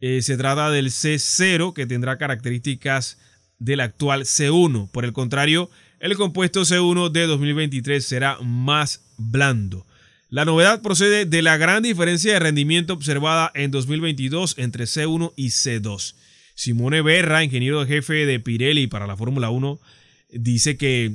Eh, 0.00 0.22
se 0.22 0.36
trata 0.36 0.70
del 0.70 0.90
C0 0.90 1.74
que 1.74 1.86
tendrá 1.86 2.18
características 2.18 3.18
del 3.58 3.80
actual 3.80 4.22
C1. 4.22 4.90
Por 4.90 5.04
el 5.04 5.12
contrario, 5.12 5.70
el 6.04 6.18
compuesto 6.18 6.66
C1 6.66 7.10
de 7.12 7.26
2023 7.26 8.04
será 8.04 8.38
más 8.42 9.00
blando. 9.16 9.86
La 10.28 10.44
novedad 10.44 10.82
procede 10.82 11.24
de 11.24 11.40
la 11.40 11.56
gran 11.56 11.82
diferencia 11.82 12.34
de 12.34 12.40
rendimiento 12.40 12.92
observada 12.92 13.50
en 13.54 13.70
2022 13.70 14.58
entre 14.58 14.84
C1 14.84 15.32
y 15.34 15.46
C2. 15.46 16.14
Simone 16.54 17.00
Berra, 17.00 17.42
ingeniero 17.42 17.86
jefe 17.86 18.26
de 18.26 18.38
Pirelli 18.38 18.86
para 18.86 19.06
la 19.06 19.16
Fórmula 19.16 19.48
1, 19.48 19.80
dice 20.28 20.76
que 20.76 21.14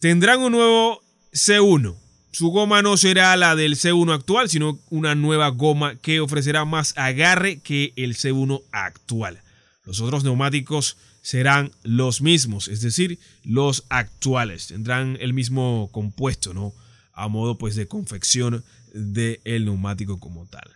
Tendrán 0.00 0.40
un 0.40 0.50
nuevo 0.50 1.00
C1. 1.32 1.94
Su 2.32 2.48
goma 2.48 2.82
no 2.82 2.96
será 2.96 3.36
la 3.36 3.54
del 3.54 3.76
C1 3.76 4.12
actual, 4.12 4.50
sino 4.50 4.80
una 4.90 5.14
nueva 5.14 5.46
goma 5.50 5.94
que 5.94 6.18
ofrecerá 6.18 6.64
más 6.64 6.92
agarre 6.96 7.60
que 7.60 7.92
el 7.94 8.16
C1 8.16 8.62
actual. 8.72 9.42
Los 9.84 10.00
otros 10.00 10.24
neumáticos 10.24 10.96
serán 11.22 11.70
los 11.84 12.20
mismos, 12.20 12.68
es 12.68 12.82
decir, 12.82 13.18
los 13.44 13.84
actuales. 13.88 14.66
Tendrán 14.66 15.16
el 15.20 15.32
mismo 15.32 15.88
compuesto, 15.92 16.52
¿no? 16.52 16.74
A 17.14 17.28
modo 17.28 17.56
pues 17.56 17.76
de 17.76 17.86
confección 17.86 18.64
del 18.92 19.64
neumático 19.64 20.20
como 20.20 20.46
tal. 20.46 20.68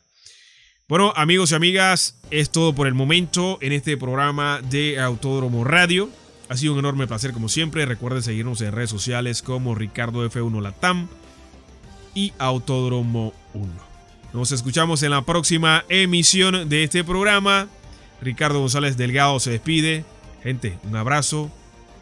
Bueno, 0.88 1.12
amigos 1.16 1.50
y 1.50 1.56
amigas, 1.56 2.20
es 2.30 2.50
todo 2.50 2.72
por 2.72 2.86
el 2.86 2.94
momento 2.94 3.58
en 3.60 3.72
este 3.72 3.96
programa 3.96 4.60
de 4.70 5.00
Autódromo 5.00 5.64
Radio. 5.64 6.08
Ha 6.48 6.56
sido 6.56 6.74
un 6.74 6.78
enorme 6.78 7.08
placer 7.08 7.32
como 7.32 7.48
siempre. 7.48 7.84
Recuerden 7.86 8.22
seguirnos 8.22 8.60
en 8.60 8.70
redes 8.70 8.90
sociales 8.90 9.42
como 9.42 9.74
Ricardo 9.74 10.24
F1 10.24 10.62
Latam 10.62 11.08
y 12.14 12.32
Autódromo 12.38 13.34
1. 13.54 13.66
Nos 14.32 14.52
escuchamos 14.52 15.02
en 15.02 15.10
la 15.10 15.22
próxima 15.22 15.84
emisión 15.88 16.68
de 16.68 16.84
este 16.84 17.02
programa. 17.02 17.68
Ricardo 18.20 18.60
González 18.60 18.96
Delgado 18.96 19.40
se 19.40 19.50
despide. 19.50 20.04
Gente, 20.46 20.78
un 20.84 20.94
abrazo. 20.94 21.50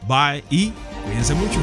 Bye 0.06 0.44
y 0.50 0.70
cuídense 1.06 1.32
mucho. 1.32 1.58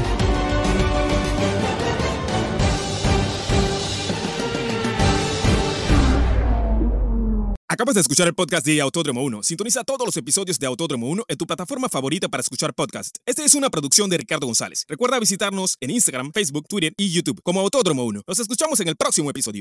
Acabas 7.68 7.94
de 7.94 8.00
escuchar 8.00 8.26
el 8.26 8.34
podcast 8.34 8.66
de 8.66 8.80
Autódromo 8.80 9.22
1. 9.22 9.44
Sintoniza 9.44 9.82
todos 9.82 10.04
los 10.04 10.16
episodios 10.16 10.58
de 10.58 10.66
Autódromo 10.66 11.08
1 11.08 11.24
en 11.28 11.38
tu 11.38 11.46
plataforma 11.46 11.88
favorita 11.88 12.28
para 12.28 12.40
escuchar 12.40 12.74
podcast. 12.74 13.16
Esta 13.24 13.44
es 13.44 13.54
una 13.54 13.70
producción 13.70 14.10
de 14.10 14.18
Ricardo 14.18 14.46
González. 14.46 14.84
Recuerda 14.88 15.18
visitarnos 15.18 15.76
en 15.80 15.90
Instagram, 15.90 16.32
Facebook, 16.32 16.66
Twitter 16.68 16.92
y 16.98 17.10
YouTube 17.10 17.40
como 17.42 17.60
Autódromo 17.60 18.04
1. 18.04 18.22
Nos 18.26 18.38
escuchamos 18.40 18.80
en 18.80 18.88
el 18.88 18.96
próximo 18.96 19.30
episodio. 19.30 19.60